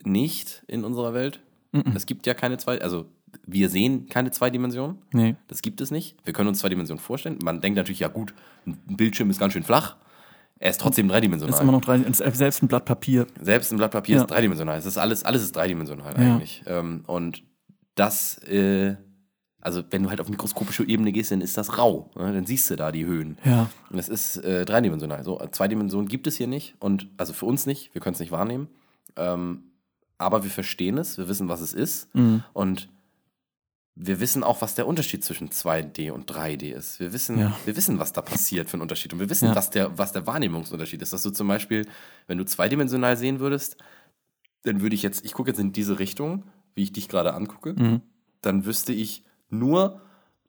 [0.04, 1.39] nicht in unserer Welt.
[1.95, 3.06] Es gibt ja keine zwei, also
[3.45, 4.97] wir sehen keine zwei Dimensionen.
[5.11, 5.35] Nee.
[5.47, 6.15] Das gibt es nicht.
[6.23, 7.39] Wir können uns zwei Dimensionen vorstellen.
[7.43, 8.33] Man denkt natürlich, ja gut,
[8.65, 9.97] ein Bildschirm ist ganz schön flach.
[10.59, 11.53] Er ist trotzdem dreidimensional.
[11.53, 13.27] Ist immer noch drei, ist selbst ein Blatt Papier.
[13.41, 14.21] Selbst ein Blatt Papier Ja.
[14.21, 14.77] ist dreidimensional.
[14.77, 16.35] Es ist alles, alles ist dreidimensional Ja.
[16.35, 16.63] eigentlich.
[16.67, 17.43] Ähm, und
[17.95, 18.95] das, äh,
[19.59, 22.11] also wenn du halt auf mikroskopische Ebene gehst, dann ist das rau.
[22.15, 22.31] Ne?
[22.34, 23.38] Dann siehst du da die Höhen.
[23.43, 23.69] Ja.
[23.89, 25.23] Und es ist äh, dreidimensional.
[25.23, 26.75] So, zwei Dimensionen gibt es hier nicht.
[26.79, 27.93] Und also für uns nicht.
[27.93, 28.67] Wir können es nicht wahrnehmen.
[29.17, 29.63] Ähm,
[30.17, 31.17] aber wir verstehen es.
[31.17, 32.13] Wir wissen, was es ist.
[32.15, 32.43] Mhm.
[32.53, 32.89] Und
[33.95, 36.99] wir wissen auch, was der Unterschied zwischen 2D und 3D ist.
[36.99, 37.55] Wir wissen, Ja.
[37.65, 39.13] wir wissen, was da passiert für einen Unterschied.
[39.13, 39.55] Und wir wissen, Ja.
[39.55, 41.13] was, der, was der Wahrnehmungsunterschied ist.
[41.13, 41.87] Dass du zum Beispiel,
[42.27, 43.77] wenn du zweidimensional sehen würdest,
[44.63, 47.73] dann würde ich jetzt, ich gucke jetzt in diese Richtung, wie ich dich gerade angucke,
[47.73, 48.01] Mhm.
[48.41, 50.01] dann wüsste ich nur,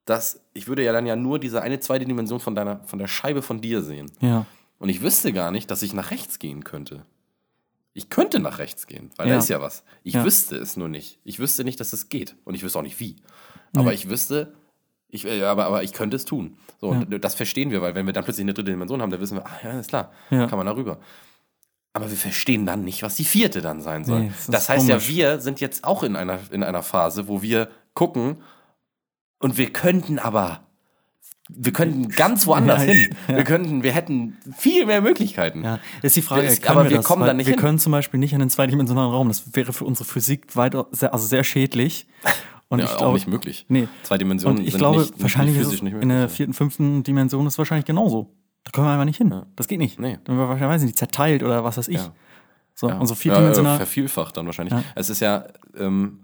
[0.06, 3.08] dass, ich würde ja dann ja nur diese eine zweite Dimension von deiner, von der
[3.08, 4.10] Scheibe von dir sehen.
[4.20, 4.46] Ja.
[4.78, 7.04] Und ich wüsste gar nicht, dass ich nach rechts gehen könnte.
[7.96, 9.38] Ich könnte nach rechts gehen, weil da Ja.
[9.38, 9.84] ist ja was.
[10.02, 10.24] Ich Ja.
[10.24, 11.20] wüsste es nur nicht.
[11.24, 12.36] Ich wüsste nicht, dass es geht.
[12.44, 13.16] Und ich wüsste auch nicht wie.
[13.76, 14.52] Aber ich wüsste,
[15.08, 16.56] ich, äh, aber, aber ich könnte es tun.
[16.80, 19.20] So, und das verstehen wir, weil wenn wir dann plötzlich eine dritte Dimension haben, dann
[19.20, 20.46] wissen wir, ach ja, ist klar, Ja.
[20.48, 20.98] kann man darüber.
[21.92, 24.20] Aber wir verstehen dann nicht, was die vierte dann sein soll.
[24.22, 25.08] Nee, das das heißt komisch.
[25.10, 28.42] ja, wir sind jetzt auch in einer, in einer Phase, wo wir gucken
[29.38, 30.63] und wir könnten aber,
[31.48, 33.14] wir könnten ganz woanders Ja, hin.
[33.28, 33.36] ja.
[33.36, 35.62] Wir könnten, wir hätten viel mehr Möglichkeiten.
[35.64, 37.04] Ja, ist die Frage, können aber wir das?
[37.04, 37.60] kommen da nicht Wir hin.
[37.60, 39.28] können zum Beispiel nicht in den zweidimensionalen Raum.
[39.28, 42.06] Das wäre für unsere Physik weiter, sehr, also sehr schädlich.
[42.68, 43.66] Und Ja, ich auch glaube, nicht möglich.
[43.68, 43.88] Nee.
[44.02, 46.18] Zwei Dimensionen Und ich sind glaube, nicht, wahrscheinlich nicht ist physisch nicht in möglich.
[46.18, 48.32] der vierten, fünften Dimension ist es wahrscheinlich genauso.
[48.64, 49.42] Da können wir einfach nicht hin.
[49.56, 50.00] Das geht nicht.
[50.00, 50.18] Nee.
[50.24, 51.96] Dann wird wahrscheinlich, weiß ich nicht, zerteilt oder was weiß ich.
[51.96, 52.12] Ja.
[52.74, 52.96] So, Ja.
[52.98, 53.74] und so Ja, vierdimensional.
[53.74, 54.72] äh, vervielfacht dann wahrscheinlich.
[54.72, 54.82] Ja.
[54.94, 55.44] Es ist ja,
[55.78, 56.20] ähm,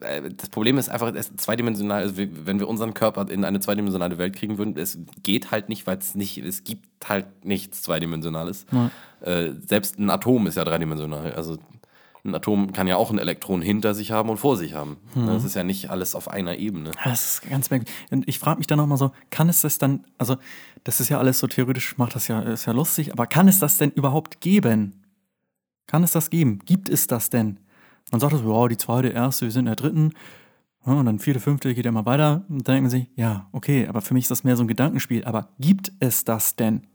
[0.00, 4.16] das Problem ist einfach, es ist zweidimensional, also wenn wir unseren Körper in eine zweidimensionale
[4.18, 8.66] Welt kriegen würden, es geht halt nicht, weil es nicht, es gibt halt nichts Zweidimensionales.
[8.70, 8.90] Ja.
[9.20, 11.32] Äh, selbst ein Atom ist ja dreidimensional.
[11.32, 11.58] Also
[12.24, 14.98] ein Atom kann ja auch ein Elektron hinter sich haben und vor sich haben.
[15.14, 15.26] Mhm.
[15.26, 16.92] Das ist ja nicht alles auf einer Ebene.
[17.04, 17.94] Das ist ganz merkwürdig.
[18.12, 20.36] Und ich frage mich dann nochmal so, kann es das dann, also
[20.84, 23.58] das ist ja alles so theoretisch, macht das ja, ist ja lustig, aber kann es
[23.58, 25.02] das denn überhaupt geben?
[25.88, 26.60] Kann es das geben?
[26.64, 27.58] Gibt es das denn?
[28.10, 30.12] Man sagt so, wow, die zweite, erste, wir sind in der dritten,
[30.84, 32.44] ja, und dann vierte, fünfte geht ja mal weiter.
[32.48, 34.68] Und dann denkt man sich, ja, okay, aber für mich ist das mehr so ein
[34.68, 35.24] Gedankenspiel.
[35.24, 36.86] Aber gibt es das denn?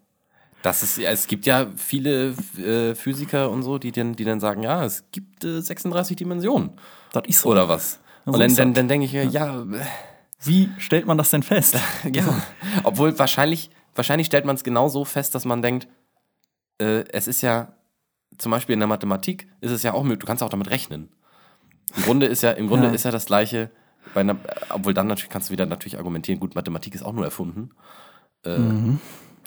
[0.61, 4.39] Das ist, ja, es gibt ja viele äh, Physiker und so, die dann, die dann
[4.41, 6.71] sagen, ja, es gibt äh, 36 Dimensionen.
[7.13, 7.49] Das ist so.
[7.49, 7.99] Oder was?
[8.25, 8.75] Ja, Und so dann, ist dann, das.
[8.81, 9.65] dann denke ich mir, ja, äh,
[10.43, 11.77] Wie stellt man das denn fest?
[12.11, 12.41] ja.
[12.83, 15.87] Obwohl wahrscheinlich, wahrscheinlich stellt man es genau so fest, dass man denkt,
[16.81, 17.73] äh, es ist ja,
[18.37, 21.09] zum Beispiel in der Mathematik ist es ja auch möglich, du kannst auch damit rechnen.
[21.95, 22.93] Im Grunde ist ja, im Grunde Ja.
[22.93, 23.71] ist ja das Gleiche,
[24.15, 24.35] einer,
[24.69, 27.69] obwohl dann natürlich kannst du wieder natürlich argumentieren, gut, Mathematik ist auch nur erfunden.
[28.43, 28.57] Äh,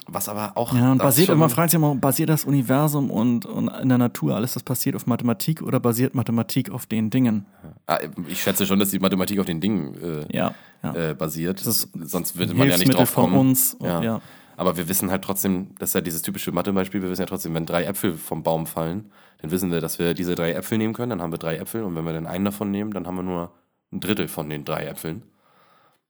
[0.07, 0.73] Was aber auch.
[0.73, 0.79] Mhm.
[0.79, 3.99] Ja, und basiert schon- immer, fragt sich immer, basiert das Universum und, und in der
[3.99, 7.47] Natur alles, das passiert auf Mathematik oder basiert Mathematik auf den Dingen?
[7.87, 10.95] Ah, Ich schätze schon, dass die Mathematik auf den Dingen äh, Ja, ja.
[11.11, 11.61] äh, basiert.
[11.61, 13.37] Sonst würde man ja nicht drauf von kommen.
[13.51, 13.75] uns.
[13.75, 14.21] und- Ja.
[14.61, 17.55] Aber wir wissen halt trotzdem, das ist ja dieses typische Mathe-Beispiel, wir wissen ja trotzdem,
[17.55, 20.93] wenn drei Äpfel vom Baum fallen, dann wissen wir, dass wir diese drei Äpfel nehmen
[20.93, 23.17] können, dann haben wir drei Äpfel und wenn wir dann einen davon nehmen, dann haben
[23.17, 23.55] wir nur
[23.91, 25.23] ein Drittel von den drei Äpfeln.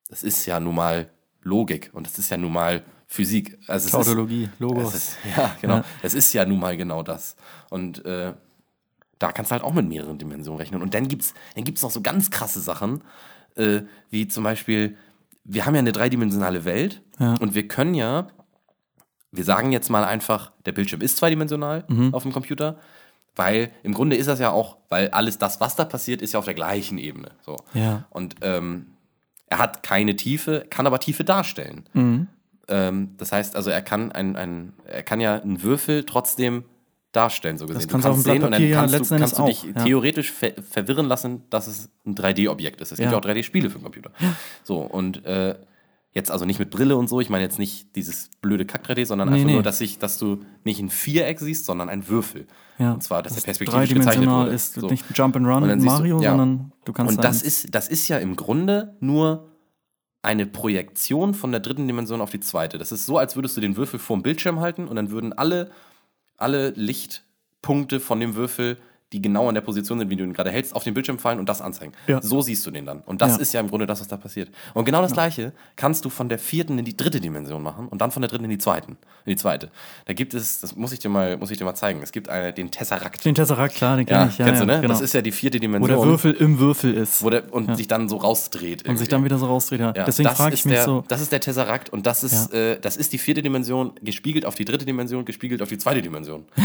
[0.08, 1.10] Das ist ja nun mal
[1.42, 3.56] Logik und das ist ja nun mal Physik.
[3.68, 4.96] Also Tautologie, ist, Logos.
[4.96, 5.76] Ist, ja, genau.
[5.76, 5.84] Ja.
[6.02, 7.36] Es ist ja nun mal genau das.
[7.70, 8.32] Und äh,
[9.20, 10.82] da kannst du halt auch mit mehreren Dimensionen rechnen.
[10.82, 13.02] Und dann gibt es dann gibt's noch so ganz krasse Sachen,
[13.54, 14.96] äh, wie zum Beispiel,
[15.44, 17.34] wir haben ja eine dreidimensionale Welt Ja.
[17.34, 18.26] und wir können ja,
[19.32, 22.14] wir sagen jetzt mal einfach, der Bildschirm ist zweidimensional Mhm.
[22.14, 22.76] auf dem Computer,
[23.36, 26.38] weil im Grunde ist das ja auch, weil alles das, was da passiert, ist ja
[26.38, 27.30] auf der gleichen Ebene.
[27.40, 27.56] So.
[27.74, 28.06] Ja.
[28.10, 28.86] Und ähm,
[29.46, 31.84] er hat keine Tiefe, kann aber Tiefe darstellen.
[31.92, 32.26] Mhm.
[32.68, 36.64] Ähm, das heißt also, er kann, ein, ein, er kann ja einen Würfel trotzdem
[37.12, 37.88] darstellen, so gesehen.
[37.88, 39.84] kannst du Blatt sehen und dann ja kannst du, letzten kannst du dich auch, ja.
[39.84, 42.92] theoretisch ver verwirren lassen, dass es ein 3D-Objekt ist.
[42.92, 43.12] Es gibt Ja.
[43.12, 44.10] ja auch 3D-Spiele für den Computer.
[44.62, 45.56] So, und äh,
[46.12, 49.28] jetzt also nicht mit Brille und so, ich meine jetzt nicht dieses blöde Kack-3D, sondern
[49.28, 49.52] Nee, einfach nee.
[49.54, 52.46] nur, dass, ich, dass du nicht ein Viereck siehst, sondern ein Würfel.
[52.78, 52.92] Ja.
[52.92, 54.50] Und zwar, dass der perspektivisch gezeichnet wurde.
[54.50, 54.88] ist So.
[54.88, 56.30] nicht Jump and Run siehst du- Mario, ja.
[56.30, 59.46] sondern du kannst Und das ist, das ist ja im Grunde nur
[60.22, 62.76] eine Projektion von der dritten Dimension auf die zweite.
[62.76, 65.32] Das ist so, als würdest du den Würfel vor dem Bildschirm halten und dann würden
[65.32, 65.70] alle,
[66.36, 68.78] alle Lichtpunkte von dem Würfel,
[69.12, 71.38] die genau an der Position sind, wie du ihn gerade hältst, auf den Bildschirm fallen
[71.40, 71.92] und das anzeigen.
[72.06, 72.22] Ja.
[72.22, 73.00] So siehst du den dann.
[73.00, 73.38] Und das Ja.
[73.42, 74.50] ist ja im Grunde das, was da passiert.
[74.74, 78.00] Und genau das Gleiche kannst du von der vierten in die dritte Dimension machen und
[78.00, 78.92] dann von der dritten in die zweiten,
[79.24, 79.70] in die zweite.
[80.06, 82.00] Da gibt es, das muss ich dir mal, muss ich dir mal zeigen.
[82.02, 83.24] Es gibt eine, den Tesseract.
[83.24, 84.38] Den Tesseract, klar, den ja, kenne ich.
[84.38, 84.80] Ja, kennst ja, du, ne?
[84.80, 84.92] Genau.
[84.92, 85.88] Das ist ja die vierte Wo Dimension.
[85.90, 87.22] der Würfel im Würfel ist.
[87.24, 88.88] Wo der, und sich dann so rausdreht.
[88.88, 89.80] und sich dann wieder so rausdreht.
[89.80, 89.92] Ja.
[89.96, 92.78] Ja, Deswegen frage ich mich der, so, Das ist der Tesseract und das ist, äh,
[92.80, 96.44] das ist die vierte Dimension, gespiegelt auf die dritte Dimension, gespiegelt auf die zweite Dimension.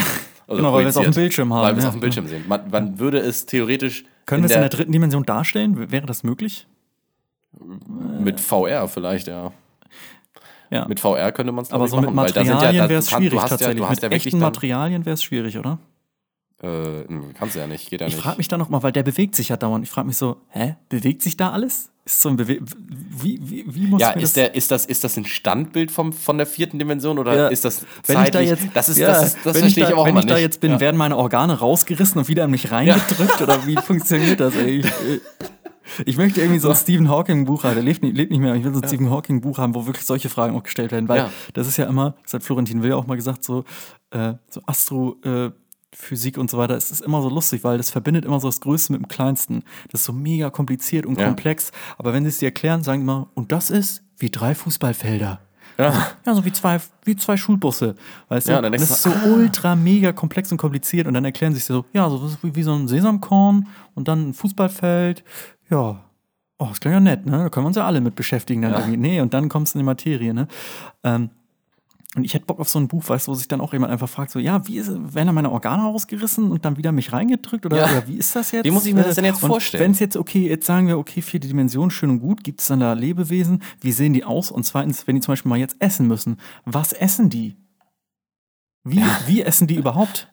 [0.48, 1.14] Also Genau, weil wir es auf dem.
[1.14, 1.90] Bildschirm haben, Weil wir es ja.
[1.90, 2.35] auf dem Bildschirm sehen.
[2.48, 5.92] Man, man würde es theoretisch können wir es in der dritten Dimension darstellen?
[5.92, 6.68] Wäre das möglich?
[8.20, 9.52] mit VR vielleicht, ja.
[10.72, 10.88] Ja.
[10.88, 13.40] Mit VR könnte man es Aber so mit machen, sind Materialien da- wäre es schwierig
[13.40, 13.80] hast tatsächlich.
[13.82, 15.78] Ja, mit ja echten Materialien wäre es schwierig, oder?
[16.62, 17.04] äh,
[17.38, 18.24] kannst du ja nicht, geht ja Ich nicht.
[18.24, 19.86] frage mich da noch mal, weil der bewegt sich ja dauernd.
[19.86, 21.92] Ich frage mich so, hä, bewegt sich da alles?
[22.08, 25.04] Ist so ein Bewe wie, wie, wie muss Ja, ist, das der, ist, das, ist
[25.04, 27.48] das ein Standbild vom, von der vierten Dimension oder Ja.
[27.48, 28.50] ist das wenn ich da zeitlich?
[28.52, 30.18] jetzt, das ist, ja, das, ist, das wenn ich verstehe da, ich aber auch wenn
[30.18, 30.44] ich da nicht.
[30.44, 30.80] jetzt bin, ja.
[30.80, 34.56] werden meine Organe rausgerissen und wieder in mich reingedrückt oder wie funktioniert das?
[34.56, 34.82] Ey?
[34.82, 35.20] Ich, äh,
[36.06, 38.50] ich möchte irgendwie so ein Stephen Hawking Buch haben, der lebt nicht, lebt nicht mehr,
[38.52, 40.92] aber ich will so ein Stephen Hawking Buch haben, wo wirklich solche Fragen auch gestellt
[40.92, 41.30] werden, weil Ja.
[41.54, 43.64] das ist ja immer, das hat Florentin Will auch mal gesagt, so,
[44.12, 44.62] äh, so
[46.00, 48.60] Astrophysik und so weiter, es ist immer so lustig, weil das verbindet immer so das
[48.62, 49.64] Größte mit dem Kleinsten.
[49.92, 51.28] Das ist so mega kompliziert und Ja.
[51.28, 55.40] komplex, aber wenn sie es dir erklären, sagen immer, und das ist wie drei Fußballfelder.
[55.78, 56.08] Ja.
[56.26, 57.96] Ja, so wie zwei, wie zwei Schulbusse.
[58.30, 58.62] Weißt Ja, du?
[58.64, 61.84] dann das ist so ultra mega komplex und kompliziert und dann erklären sie sich so,
[61.94, 65.24] ja, so wie, wie so ein Sesamkorn und dann ein Fußballfeld.
[65.70, 66.02] Ja.
[66.58, 67.32] Oh, das klingt ja nett, ne?
[67.40, 68.98] Da können wir uns ja alle mit beschäftigen dann Ja.
[68.98, 70.48] Nee, und dann kommst du in die Materie, ne?
[71.04, 71.30] Ähm,
[72.16, 73.92] und ich hätte Bock auf so ein Buch, weißt du, wo sich dann auch jemand
[73.92, 77.12] einfach fragt, so, ja, wie ist, werden da meine Organe ausgerissen und dann wieder mich
[77.12, 77.84] reingedrückt oder, Ja.
[77.86, 78.66] oder wie ist das jetzt?
[78.66, 79.84] Wie muss ich mir das denn jetzt und vorstellen?
[79.84, 82.68] Wenn es jetzt, okay, jetzt sagen wir, okay, vierte Dimension, schön und gut, gibt es
[82.68, 84.50] dann da Lebewesen, wie sehen die aus?
[84.52, 87.58] Und zweitens, wenn die zum Beispiel mal jetzt essen müssen, was essen die?
[88.84, 90.30] Wie, wie essen die überhaupt?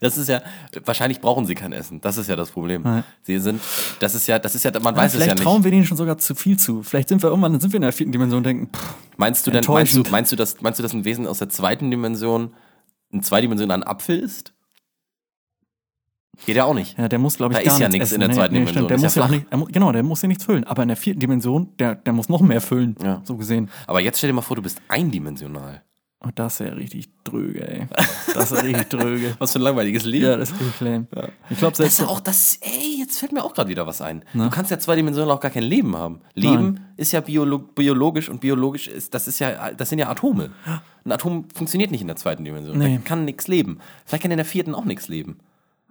[0.00, 0.42] Das ist ja,
[0.84, 2.00] wahrscheinlich brauchen sie kein Essen.
[2.00, 2.82] Das ist ja das Problem.
[2.82, 3.04] Nein.
[3.22, 3.60] Sie sind,
[4.00, 5.42] das ist ja, das ist ja, man weiß es Vielleicht ja nicht.
[5.42, 6.82] trauen wir denen schon sogar zu viel zu.
[6.82, 9.46] Vielleicht sind wir irgendwann, dann sind wir in der vierten Dimension und denken, pff, Meinst
[9.46, 11.90] du denn, meinst du, meinst du, dass, meinst du, dass ein Wesen aus der zweiten
[11.90, 12.54] Dimension
[13.12, 14.52] ein zweidimensionaler Apfel ist?
[16.44, 16.98] Geht ja auch nicht.
[16.98, 18.20] ja, der muss, glaube ich, Da gar ist ja nichts essen.
[18.20, 18.74] in der zweiten Dimension.
[18.86, 20.64] Stimmt, der Ist muss ja ja nicht, muss, genau, der muss ja nichts füllen.
[20.64, 22.94] Aber in der vierten Dimension, der, der muss noch mehr füllen.
[23.02, 23.22] Ja.
[23.24, 23.70] So gesehen.
[23.86, 25.82] Aber jetzt stell dir mal vor, du bist eindimensional.
[26.18, 27.86] Und das ist ja richtig dröge, ey.
[28.34, 29.36] Das ist richtig dröge.
[29.38, 30.24] Was für ein langweiliges Leben.
[30.24, 31.06] Ja, das ist richtig lame.
[31.50, 34.00] Ich glaube, Das selbst ist auch das, ey, jetzt fällt mir auch gerade wieder was
[34.00, 34.24] ein.
[34.32, 36.20] Du kannst ja zweidimensional auch gar kein Leben haben.
[36.34, 40.50] Leben ist ja biolo biologisch und biologisch ist, das ist ja, das sind ja Atome.
[41.04, 42.78] Ein Atom funktioniert nicht in der zweiten Dimension.
[42.78, 42.96] Nee.
[42.96, 43.78] Da kann nichts leben.
[44.06, 45.38] Vielleicht kann in der vierten auch nichts leben.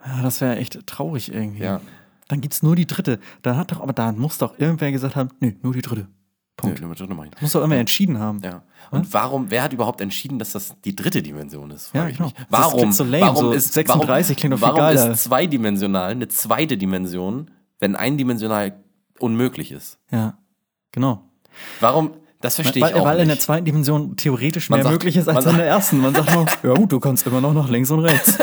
[0.05, 1.63] Ja, das wäre echt traurig irgendwie.
[1.63, 1.81] Ja.
[2.27, 3.19] Dann gibt es nur die dritte.
[3.43, 6.07] Da hat doch, aber da muss doch irgendwer gesagt haben, nö, nur die dritte.
[6.57, 6.81] Punkt.
[6.81, 7.41] Nö, nö, nö, mach ich.
[7.41, 8.41] Muss doch irgendwer entschieden haben.
[8.43, 8.63] Ja.
[8.91, 11.87] Und warum, wer hat überhaupt entschieden, dass das die dritte Dimension ist?
[11.87, 12.31] frage Ja, ich genau.
[12.49, 15.11] Warum, so lame, warum so ist 36 warum, klingt doch warum geiler.
[15.11, 18.73] ist zweidimensional eine zweite Dimension, wenn eindimensional
[19.19, 19.97] unmöglich ist?
[20.11, 20.37] Ja,
[20.91, 21.23] genau.
[21.79, 22.11] Warum?
[22.41, 23.23] Das verstehe Weil, ich auch weil nicht.
[23.23, 25.99] in der zweiten Dimension theoretisch Man mehr sagt- möglich ist als in der ersten.
[25.99, 28.37] Man sagt nur, ja gut, du kannst immer noch nach links und rechts.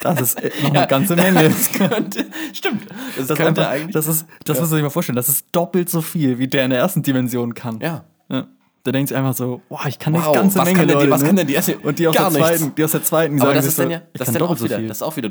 [0.00, 1.48] Das ist äh, noch eine ganze Menge.
[1.48, 2.86] Das könnte, stimmt.
[3.16, 3.92] Das, Das, könnte einfach, eigentlich.
[3.94, 6.64] das ist, das muss man sich mal vorstellen, das ist doppelt so viel, wie der
[6.64, 7.78] in der ersten Dimension kann.
[7.80, 8.04] ja.
[8.28, 8.46] Ja.
[8.84, 10.96] Da denkst du einfach so, boah, ich kann Wow, eine ganze was Menge kann denn
[10.98, 11.26] die- Leute, was ne?
[11.28, 12.58] kann denn die erste- Und die aus, Gar der nichts.
[12.58, 14.02] zweiten, die aus der zweiten, die Aber sagen das sich ist dann so, ja, ich
[14.18, 14.88] das kann ist dann auch doppelt so wieder, viel.
[14.88, 15.28] das ist auch wieder,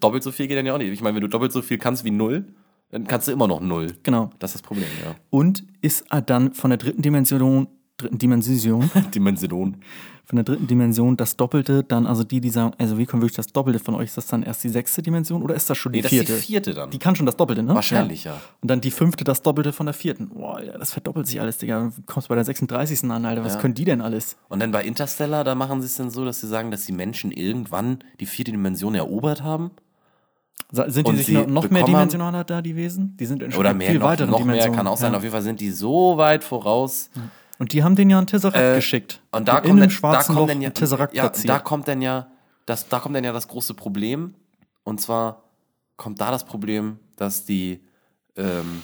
[0.00, 0.92] doppelt so viel geht dann ja auch nicht.
[0.92, 2.46] Ich meine, wenn du doppelt so viel kannst wie null,
[2.90, 3.86] dann kannst du immer noch null.
[4.02, 4.30] Genau.
[4.40, 5.14] Das ist das Problem, ja.
[5.30, 7.68] Und ist äh, dann von der dritten Dimension,
[8.00, 9.76] dritten Dimension, Dimension.
[10.24, 13.36] von der dritten Dimension das Doppelte, dann also die, die sagen, also wie kommt wirklich
[13.36, 14.06] das Doppelte von euch?
[14.06, 16.32] Ist das dann erst die sechste Dimension oder ist das schon die Nee, das vierte?
[16.34, 16.90] ist die vierte dann.
[16.90, 17.74] Die kann schon das Doppelte, ne?
[17.74, 18.40] Wahrscheinlich, ja.
[18.60, 20.28] Und dann die fünfte das Doppelte von der vierten.
[20.28, 21.90] Boah, ja, das verdoppelt sich alles, Digga.
[21.96, 23.04] Du kommst bei der 36.
[23.10, 23.44] an, Alter.
[23.44, 23.60] Was Ja.
[23.60, 24.36] können die denn alles?
[24.48, 26.92] Und dann bei Interstellar, da machen sie es dann so, dass sie sagen, dass die
[26.92, 29.70] Menschen irgendwann die vierte Dimension erobert haben.
[30.72, 33.16] Sind die Und sich noch, noch mehr dimensionaler da, die Wesen?
[33.18, 34.76] Die sind in Oder mehr, viel noch, weiteren noch mehr, Dimensionen.
[34.76, 35.10] kann auch sein.
[35.10, 35.16] Ja.
[35.18, 37.10] Auf jeden Fall sind die so weit voraus.
[37.60, 39.20] Und die haben den ja einen Tesseract Äh, geschickt.
[39.30, 42.26] Und da kommt, dann, da kommt Loch dann ja, Tesseract ja, da kommt dann ja
[42.66, 44.34] das, da kommt dann ja das große Problem.
[44.82, 45.44] Und zwar
[45.96, 47.80] kommt da das Problem, dass die,
[48.36, 48.82] ähm,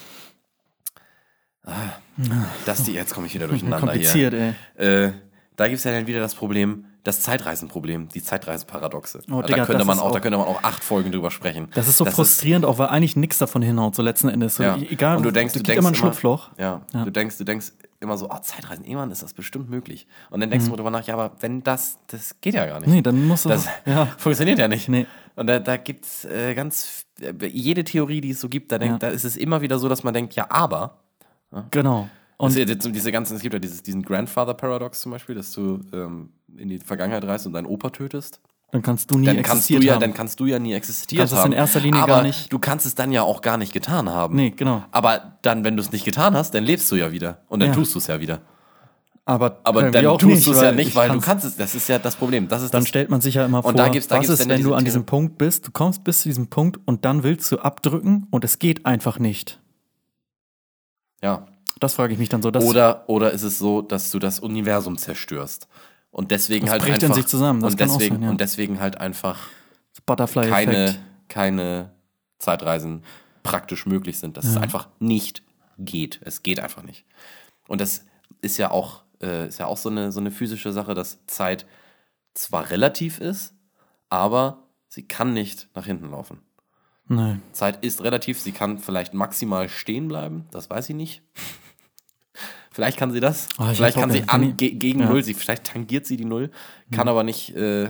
[1.65, 1.71] ah,
[2.65, 4.53] dass die, jetzt komme ich wieder durcheinander Kompliziert, ey.
[4.77, 5.05] hier.
[5.07, 5.11] Äh,
[5.55, 9.21] da gibt es ja dann wieder das Problem, das Zeitreisenproblem, die Zeitreisenparadoxe.
[9.31, 11.11] Oh, da, Digga, könnte das man ist auch, da auch- könnte man auch acht Folgen
[11.11, 11.69] drüber sprechen.
[11.73, 14.57] Das ist so frustrierend, auch weil eigentlich nichts davon hinhaut, so letzten Endes.
[14.57, 14.75] So, Ja.
[14.77, 16.51] e- Egal, und du denkst, da du denkst immer ein Schlupfloch.
[16.59, 17.05] Ja, Ja.
[17.05, 20.07] du denkst, du denkst immer so, ah, Zeitreisen, irgendwann ist das bestimmt möglich.
[20.29, 20.51] Und dann Mhm.
[20.51, 22.89] denkst du darüber nach, ja, aber wenn das, das geht ja gar nicht.
[22.89, 23.49] Nee, dann musst du.
[23.49, 24.05] Das ja.
[24.17, 24.87] funktioniert ja nicht.
[24.89, 25.07] Nee.
[25.35, 28.77] Und da, da gibt es äh, ganz, äh, jede Theorie, die es so gibt, da,
[28.77, 29.09] denkt, Ja.
[29.09, 30.99] da ist es immer wieder so, dass man denkt, ja, aber.
[31.71, 32.09] Genau.
[32.37, 36.29] Und diese, diese ganzen, es gibt ja dieses, diesen Grandfather-Paradox zum Beispiel, dass du ähm,
[36.55, 38.41] in die Vergangenheit reist und deinen Opa tötest.
[38.71, 40.01] Dann kannst du nie Dann kannst, du ja, haben.
[40.01, 41.51] dann kannst du ja nie existiert Kannst es haben.
[41.53, 44.09] in erster Linie aber gar nicht- Du kannst es dann ja auch gar nicht getan
[44.09, 44.35] haben.
[44.35, 44.83] nee, genau.
[44.91, 47.41] Aber dann, wenn du es nicht getan hast, dann lebst du ja wieder.
[47.47, 47.75] Und dann Ja.
[47.75, 48.41] tust du es ja wieder.
[49.23, 51.57] Aber, Aber dann tust du es ja nicht, weil du kannst- kannst es.
[51.57, 52.47] Das ist ja das Problem.
[52.47, 54.27] Das ist Dann das, stellt man sich ja immer vor, Und da gibt's- da was
[54.27, 57.03] gibt's ist, wenn du an diesem Punkt bist, du kommst bis zu diesem Punkt und
[57.03, 59.59] dann willst du abdrücken und es geht einfach nicht.
[61.23, 61.45] ja.
[61.79, 62.49] Das frage ich mich dann so.
[62.49, 65.67] Oder, oder ist es so, dass du das Universum zerstörst?
[66.17, 67.09] Und deswegen Das halt einfach.
[67.09, 68.29] in sich zusammen, das und, deswegen, sein, ja.
[68.31, 69.49] und deswegen halt einfach
[70.33, 70.95] keine,
[71.27, 71.91] keine
[72.39, 73.03] Zeitreisen
[73.43, 74.35] praktisch möglich sind.
[74.35, 75.43] Dass es einfach nicht
[75.77, 76.19] geht.
[76.23, 77.05] Es geht einfach nicht.
[77.67, 78.03] Und das
[78.41, 81.67] ist ja auch, äh, ist ja auch so eine, so eine physische Sache, dass Zeit
[82.33, 83.53] zwar relativ ist,
[84.09, 86.41] aber sie kann nicht nach hinten laufen.
[87.05, 87.43] Nein.
[87.51, 91.21] Zeit ist relativ, sie kann vielleicht maximal stehen bleiben, das weiß ich nicht.
[92.77, 93.47] Vielleicht kann sie das.
[93.71, 95.05] Ich vielleicht kann sie an, ich- ge gegen ja.
[95.07, 95.11] Mhm.
[95.13, 96.51] Null, sie, vielleicht tangiert sie die Null,
[96.91, 97.85] kann aber nicht, äh,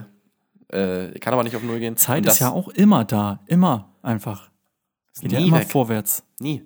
[0.69, 1.97] äh, kann aber nicht auf Null gehen.
[1.97, 3.41] Zeit Und ist das- ja auch immer da.
[3.47, 4.49] Immer einfach.
[5.13, 5.69] Es geht ja immer weg.
[5.69, 6.23] vorwärts.
[6.39, 6.63] Nie.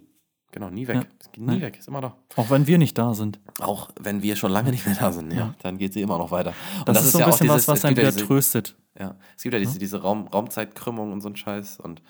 [0.52, 0.96] Genau, nie weg.
[0.98, 1.04] Ja.
[1.20, 1.62] Es geht nie Ja.
[1.62, 2.16] weg, ist immer da.
[2.36, 3.40] Auch wenn wir nicht da sind.
[3.60, 5.56] Auch wenn wir schon lange nicht mehr da sind, ja, Ja.
[5.64, 6.54] dann geht sie immer noch weiter.
[6.80, 8.76] Und Das, ist so ein bisschen was, was es einen wieder diese- tröstet.
[9.00, 12.02] Ja, es gibt ja diese, diese Raum, Raumzeitkrümmung und so ein Scheiß und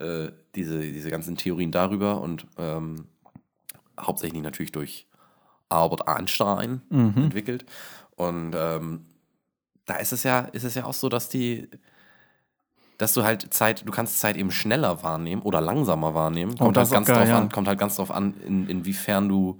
[0.00, 3.06] äh, diese, diese ganzen Theorien darüber und ähm,
[4.00, 5.06] hauptsächlich natürlich durch
[5.72, 7.14] Albert Einstein Mhm.
[7.24, 7.64] entwickelt.
[8.16, 9.06] Und ähm,
[9.86, 11.68] da ist es ja, ist es ja auch so, dass die,
[12.98, 16.56] dass du halt Zeit, du kannst Zeit eben schneller wahrnehmen oder langsamer wahrnehmen.
[16.56, 17.38] Kommt, Oh, halt, ganz geil, drauf ja.
[17.38, 19.58] an, kommt halt ganz drauf an, in, inwiefern du,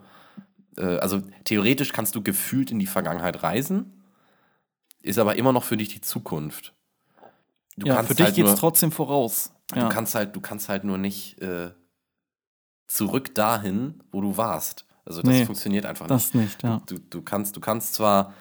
[0.77, 4.03] äh, also theoretisch kannst du gefühlt in die Vergangenheit reisen,
[5.01, 6.73] ist aber immer noch für dich die Zukunft.
[7.77, 9.53] Du ja, für dich halt geht es trotzdem voraus.
[9.75, 9.89] Ja.
[9.89, 11.71] Du kannst halt, du kannst halt nur nicht äh,
[12.87, 14.87] zurück dahin, wo du warst.
[15.05, 16.81] Also das Nee, funktioniert einfach das nicht, ja.
[16.87, 18.33] Du, du, kannst, du kannst zwar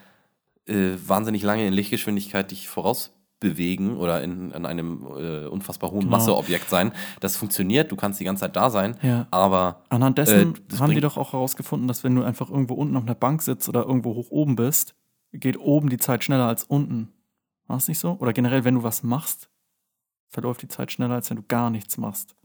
[0.67, 6.11] äh, wahnsinnig lange in Lichtgeschwindigkeit dich vorausbewegen oder in, in einem äh, unfassbar hohen Genau.
[6.11, 6.91] Masseobjekt sein.
[7.19, 9.27] Das funktioniert, du kannst die ganze Zeit da sein, Ja.
[9.31, 12.95] aber Anhand dessen Äh, haben die doch auch herausgefunden, dass wenn du einfach irgendwo unten
[12.95, 14.93] auf einer Bank sitzt oder irgendwo hoch oben bist,
[15.33, 17.11] geht oben die Zeit schneller als unten.
[17.67, 18.17] War es nicht so?
[18.19, 19.49] Oder generell, wenn du was machst,
[20.29, 22.35] verläuft die Zeit schneller, als wenn du gar nichts machst.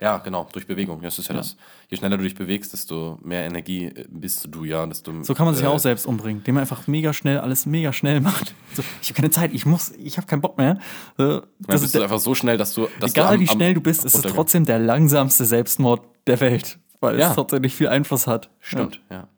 [0.00, 1.00] Ja, genau, durch Bewegung.
[1.02, 1.40] Das ist ja, Ja.
[1.40, 1.56] das.
[1.88, 4.84] Je schneller du dich bewegst, desto mehr Energie äh, bist du ja.
[4.86, 7.38] Desto, So kann man sich ja äh, auch selbst umbringen, indem man einfach mega schnell
[7.38, 8.54] alles mega schnell macht.
[8.74, 10.78] So, ich habe keine Zeit, ich muss, ich habe keinen Bock mehr.
[11.16, 11.46] So, das
[11.80, 12.88] bist ist du einfach so schnell, dass du.
[13.00, 16.02] Dass egal du am, wie schnell am, du bist, ist es trotzdem der langsamste Selbstmord
[16.26, 17.30] der Welt, weil Ja.
[17.30, 18.50] es tatsächlich viel Einfluss hat.
[18.60, 19.28] Stimmt, ja.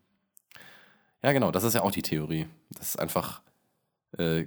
[1.22, 1.33] ja.
[1.33, 2.47] genau, das ist ja auch die Theorie.
[2.70, 3.43] Das ist einfach,
[4.18, 4.47] äh,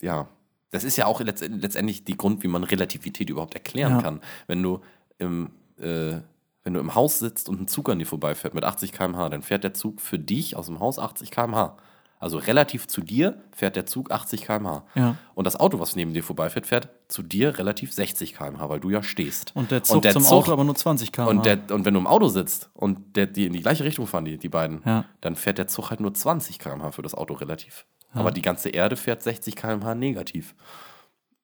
[0.00, 0.28] ja,
[0.70, 4.02] das ist ja auch letzt, letztendlich die Grund, wie man Relativität überhaupt erklären Ja.
[4.02, 4.20] kann.
[4.46, 4.80] Wenn du
[5.18, 6.18] im, äh,
[6.64, 9.42] wenn du im Haus sitzt und ein Zug an dir vorbeifährt mit 80 km/h, dann
[9.42, 11.76] fährt der Zug für dich aus dem Haus 80 km/h.
[12.18, 14.84] Also relativ zu dir fährt der Zug 80 km/h.
[14.94, 15.16] Ja.
[15.34, 18.88] Und das Auto, was neben dir vorbeifährt, fährt zu dir relativ 60 km/h, weil du
[18.90, 19.54] ja stehst.
[19.54, 21.26] Und der Zug zum Zug- Auto aber nur 20 km.
[21.28, 24.06] und, der, und wenn du im Auto sitzt und der, die in die gleiche Richtung
[24.06, 25.04] fahren, die, die beiden, Ja.
[25.20, 27.84] dann fährt der Zug halt nur 20 km/h für das Auto relativ.
[28.12, 30.54] Aber die ganze Erde fährt 60 km/h negativ,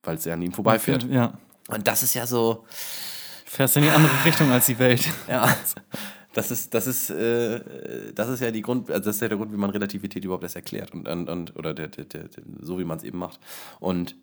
[0.02, 1.04] weil es ja an ihm vorbeifährt.
[1.04, 1.34] Ja.
[1.68, 2.64] Und das ist ja so,
[3.54, 5.06] Fährst in die andere Richtung als die Welt.
[5.28, 5.54] ja,
[6.32, 7.60] das ist, das ist, äh,
[8.14, 10.42] das ist ja die Grund, also das ist ja der Grund, wie man Relativität überhaupt
[10.44, 12.24] erst erklärt und, und, und oder der, der, der,
[12.60, 13.40] so wie man es eben macht.
[13.78, 14.16] Und